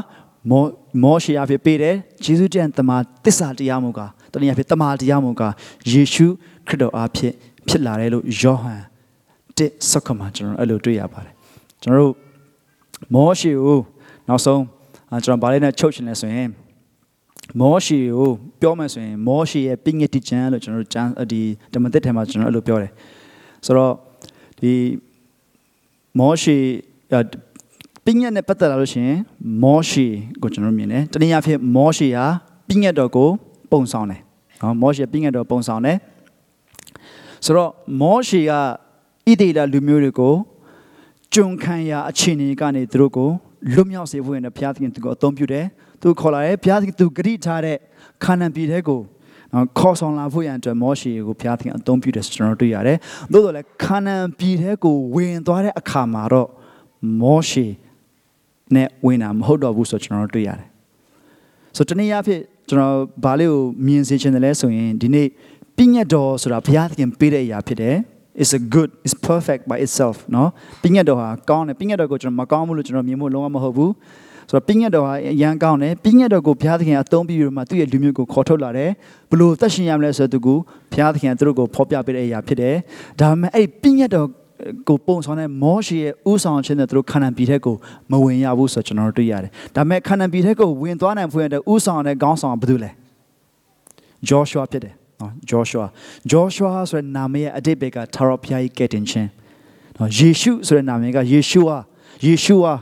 [0.49, 0.63] မော
[1.01, 5.53] မောရှေအဖြစ်ပေးတယ်ဂျေဇုတန်တမန်တစ္ဆာတရားမူကားတနည်းအားဖြင့်တမန်တရားမူကား
[5.91, 6.27] ယေရှု
[6.67, 7.33] ခရစ်တော်အဖြစ်
[7.67, 8.81] ဖြစ်လာတယ်လို့ယောဟန်
[9.57, 11.33] တစ်စက္ကမှာကျွန်တော်အဲ့လိုတွေ့ရပါတယ်
[11.81, 12.13] ကျွန်တော်တို့
[13.13, 13.79] မောရှေကို
[14.27, 14.61] နောက်ဆုံး
[15.23, 16.49] ကျွန်တော်ဗာလေးနဲ့ချုပ်ချင်လဲဆိုရင်
[17.59, 18.31] မောရှေကို
[18.61, 21.41] ပြောမှဆိုရင်မောရှေရဲ့ပြည့်ငစ်တည်ချမ်းလို့ကျွန်တော်တို့ဒီ
[21.73, 22.91] တမန်တစ်ထဲမှာကျွန်တော်အဲ့လိုပြောတယ်
[23.65, 23.93] ဆိုတော့
[24.59, 24.73] ဒီ
[26.19, 26.57] မောရှေ
[28.05, 29.19] ပညတ်နဲ့ပတ်သက်လာလို့ရှိရင်
[29.63, 30.07] မောရှေ
[30.41, 32.25] ကိုကျွန်တော်မြင်တယ်တနည်းအားဖြင့်မောရှေဟာ
[32.67, 33.29] ပညတ်တော်ကို
[33.71, 34.21] ပပုံဆောင်တယ်
[34.61, 35.97] နော်မောရှေပြည့်ငတ်တော်ပုံဆောင်တယ်
[37.45, 38.53] ဆိုတော့မောရှေက
[39.29, 40.33] ဣသေလလူမျိုးတွေကို
[41.33, 43.29] ကျွန်ခံရအခြေအနေကနေသူတို့ကို
[43.73, 45.65] လွတ်မြောက်စေဖို့နဲ့ဘုရားသခင်သူကိုအသုံးပြုတယ်
[46.01, 47.77] သူခေါ်လာတယ်ဘုရားသခင်သူဂရိထားတဲ့
[48.23, 49.01] ခါနန်ပြည်ထဲကို
[49.53, 52.97] နော်ခေါ်ဆောင်လာဖို့ရန်အတွက်မောရှေကိုဘုရားသခင်အသုံးပြုတယ်ကျွန်တော်တွေ့ရတယ်။
[53.31, 56.49] သို့တော်လည်းခါနန်ပြည်ထဲကိုဝင်သွားတဲ့အခါမှာတော့
[57.21, 57.65] မောရှေ
[58.75, 60.67] နဲ့ဝင်တာမဟုတ်တော့ဘူးဆိုတော့ကျွန်တော်တို့တွေ့ရတယ်။
[61.77, 65.27] ဆိုတော့တနည်းအားဖြင့်ကျွန်တော်ဘာလေးကိုမြင်စေချင်တယ်လဲဆိုရင်ဒီနေ့
[65.77, 67.95] ပြည့်ညတ်တော်ဆိုတာဘုရားသခင်ပေးတဲ့အရာဖြစ်တယ်။
[68.35, 70.49] is a good is perfect by itself နော်
[70.81, 73.91] ပြည့်ညတ်တော်ဟာကောင်းတယ်ပြည့်ညတ်တော်ကိုကျွန်တော်မကောင်းဘူးလို့ကျွန်တော်မြင်ဖို့လုံးဝမဟုတ်ဘူး
[74.49, 78.91] ဆိုတော့ပြည့်ညတ်တော်ဟာအရန်ကောင်းတယ်ပြည့်ညတ်တော်ကိုဘုရားသခင်အသုံးပြုပြီးတော့မှသူ့ရဲ့လူမျိုးကိုခေါ်ထုတ်လာတယ်
[79.31, 80.57] ဘလို့သက်ရှင်ရမလဲဆိုတဲ့သူကို
[80.91, 82.75] ဘုရားသခင်သူတို့ကိုဖော်ပြပေးတဲ့အရာဖြစ်တယ်
[83.19, 84.27] ဒါပေမဲ့အဲ့ဒီပြည့်ညတ်တော်
[84.87, 87.75] ကိုပုံဆောင်တဲ့မောရှေရဲ့ဥဆောင်ခြင်းနဲ့သူတို့ခါနန်ပြည်ထက်ကို
[88.11, 92.89] မဝင်ရဘူးဆိုတော့ကျွန်တော်တို့တွေ့ရတယ်ဒါပေမဲ့ခါနန်ပြည်ထက်ကိုဝင်သွားနိုင်ဖွယ်တဲ့ဥဆောင်တဲ့ခေါင်းဆောင်ကဘယ်သူလဲ
[94.29, 95.85] Joshua ဖြစ်တယ်နော် Joshua
[96.31, 99.29] Joshua ဆိုတဲ့နာမည်ရဲ့အတိတ်ဘက်ကထာဝရဘုရားကြီးကယ်တင်ခြင်း
[99.97, 101.77] နော်ယေရှုဆိုတဲ့နာမည်ကယေရှုဟာ
[102.25, 102.73] ယေရှုဟာ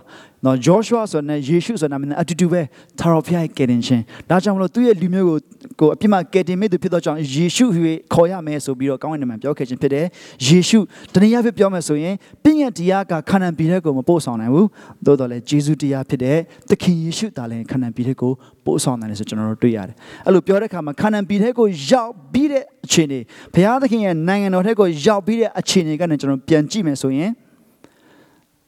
[0.46, 2.62] နော် Joshua ဆိုတဲ့ယေရှုဆိုတဲ့နာမည်နဲ့အတူတူပဲ
[3.00, 5.38] ထာဝရဘုရားရဲ့ကယ်တင်ခြင်းဒါကြောင့်မလို့သူ့ရဲ့လူမျိုးကို
[5.80, 7.82] ကိုအပြစ်မှကယ်တင်မိသူဖြစ်သောကြောင့်ယေရှုဟူ၍
[8.14, 10.06] ခေါ်ရမယ်ဆိုပြီးတော့ကောင်းကင်မှာပြောခဲ့ခြင်းဖြစ်တယ်
[10.48, 10.80] ယေရှု
[11.14, 14.68] တနည်းအားဖြင့်ပြောမယ်ဆိုရင်ပြည့်ညတ်တရားကခန္ဓာပြည်တဲ့ကိုမပို့ဆောင်နိုင်ဘူး
[15.06, 16.38] သို့တော်လည်းဂျေဇုတရားဖြစ်တဲ့
[16.70, 18.32] သခင်ယေရှုသာလည်းခန္ဓာပြည်တဲ့ကို
[18.66, 23.20] ပို့ဆောင်နိုင်တယ်ဆိုကျွန်တော်တို့တွေ့ရတယ်အဲ့လိုပြောတဲ့အခါမှာခန္ဓာပြည်တဲ့ကိုရောက်ပြီးတဲ့အခြေအနေ
[23.54, 27.32] ဘုရားသခင်ရဲ့နိုင်ငံတော်ထက်ကိုရောက်ပြီးတဲ့အခြေအနေကနေကျွန်တော်ပြန်ကြည့်မယ်ဆိုရင်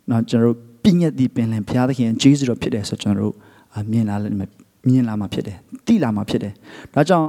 [0.09, 3.35] နော်ကျွန်တော်တို့ ပြည့်ညက်သည့်ပင်လင်ဘုရားသခင်ဂျေဇုတော်ဖြစ်တယ်ဆိုကျွန်တော်တို့
[3.91, 4.15] မြင်လာ
[4.89, 6.53] မြင်လာမှာဖြစ်တယ်သိလာမှာဖြစ်တယ်
[6.93, 7.27] ဒါကြောင့်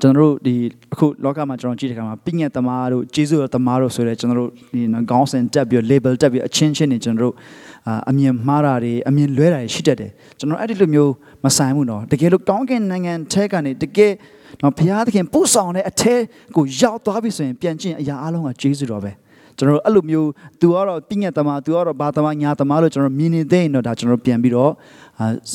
[0.00, 0.54] ကျွန်တော်တို့ဒီ
[0.92, 4.80] အခုလောကမှာကျွန်တော်ကြည့်တဲ့ခါမှာပြည့်ညက်သမားတို့ဂျေဇုတော်သမားတို့ဆိုတဲ့ကျွန်တော်တို့ဒီ
[5.10, 7.34] ခေါင်းစဉ်တက်ပြီး label တက်ပြီးအချင်းချင်းနေကျွန်တော်တို့
[8.08, 11.12] အမြင်မှားတာတွေအမြင်လွဲတာတွေရှိတတ်တယ်ကျွန်တော်အဲ့ဒီလိုမျိုး
[11.44, 14.12] မဆိုင်ဘူးနော်တကယ်လို့ကောင်းကင်နိုင်ငံအထက်ကနေတကယ်
[14.62, 16.20] နော်ဘုရားသခင်ပို့ဆောင်တဲ့အထက်
[16.56, 19.12] ကိုရောက်သွားပြီဆိုရင်ပြန်ကျင်အရာအလုံးကဂျေဇုတော်ပဲ။
[19.58, 20.28] ကျွန်တော်အဲ့လိုမျိုး
[20.60, 24.72] तू ကတော့ပြည့်ညက်သမား तू ကတော့ဘာသမားညာသမားလို့ကျွန်တော်မြင်နေတဲ့ရင်တော့ဒါကျွန်တော်ပြန်ပြီးတော့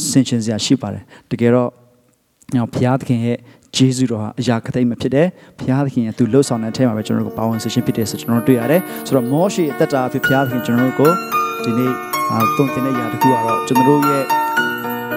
[0.09, 1.69] ဆင်ခြင်စရာရှိပါတယ်တကယ်တော့
[2.55, 3.37] နော်ဘုရားသခင်ရဲ့
[3.75, 5.27] ဂျေဇုတော်ဟာအရာခသိမ်းမဖြစ်တယ်
[5.59, 11.11] ဘုရားသခင်ရဲ့သူလှုပ်ဆောင်တဲ့အထက်မှာပဲကျွန်တော်တို့ပါဝင်ဆရှင်ဖြစ်တယ်ဆိုကျွန်တော်တို့တွေ့ရတယ်ဆိုတော့မောရှေအသက်တာဖြစ်ဘုရားသခင်ကျွန်တော်တို့ကို
[11.63, 11.91] ဒီနေ့
[12.57, 14.23] တုံတင်တဲ့အရာတစ်ခုကတော့ကျွန်တော်တို့ရဲ့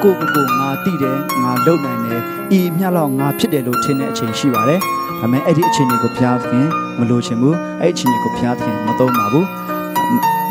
[0.03, 2.21] ကိုကိုကိုငါတိတယ်ငါလုံနိုင်တယ်
[2.59, 4.81] ဤမြလောက်ငါဖြစ်တယ်လို့ထင်တဲ့အချိန်ရှိပါတယ်
[5.25, 6.67] ဒါပေမဲ့အဲ့ဒီအချိန်တွေကိုဘုရားသခင်
[7.01, 9.47] မလိုချင်ဘူးအဲ့ဒီအချိန်တွေကိုဘုရားသခင်မသုံးပါဘူး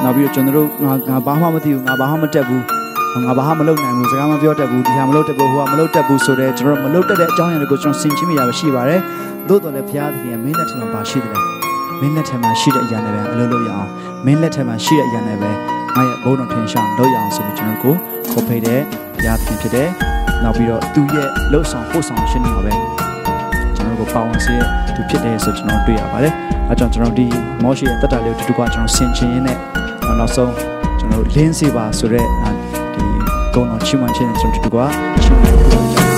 [0.04, 2.64] နောက်ပြီးတော့ကျွန်တော်တို့ငါငါဘာမှမသိဘူးငါဘာမှမတက်ဘူး
[3.26, 9.02] ငါဘာမှမလုပ်နိုင်ဘူးစကားမပြောတတ်ဘူးဒီဟာမလုပ်တတ်ဘူးဟိုဟာမလုပ်တတ်ဘူးဆိုတော့ကျွန်တော်မလုပ်တတ်တဲ့အကြောင်းအရာတွေကိုကျွန်တော်ဆင်ခြင်မိတာပဲရှိပါတယ်
[9.48, 11.38] သို့တော်လည်းဘုရားသခင်မင်းလက်ထက်မှာပါရှိတယ်
[12.00, 13.90] မင်းလက်ထက်မှာရှိတဲ့အရာနဲ့ပဲအလုပ်လုပ်ရအောင်
[14.26, 15.52] မင်းလက်ထက်မှာရှိတဲ့အရာနဲ့ပဲ
[15.96, 17.96] ငါရဲ့ဘုန်းတော်ထင်ရှားလုပ်ရအောင်ဆိုပြီးကျွန်တော်ကို
[18.32, 18.82] ခေါ်ဖိတ်တဲ့
[19.18, 19.90] ဘုရားသခင်ဖြစ်တယ်
[20.44, 23.03] နောက်ပြီးတော့သူ့ရဲ့လှုပ်ဆောင်ပို့ဆောင်ခြင်းတွေပါပဲကျွန်
[24.00, 24.56] တော်ကိုပါဝင်စေ
[24.96, 26.34] သူဖြစ်တယ်ဆိုကျွန်တော်တွေ့ရပါတယ်
[26.70, 27.26] အဲကြောင့်ကျွန်တော်ဒီ
[27.64, 29.58] မောရှိရဲ့တက်တာလေးကိုတူတူကကျွန်တော်ဆင်ခြင်ရင်းနဲ့
[30.20, 30.54] နောက်ဆုံး
[31.00, 32.28] ကျွန်တော်လင်းစေပါဆိုတော့
[32.94, 33.04] ဒီ
[33.54, 34.78] ကုန်းတော်ချီးမွမ်းခြင်းနဲ့ကျွန်တော်တူတူက
[35.24, 36.13] ချီးမွမ်းကြပါ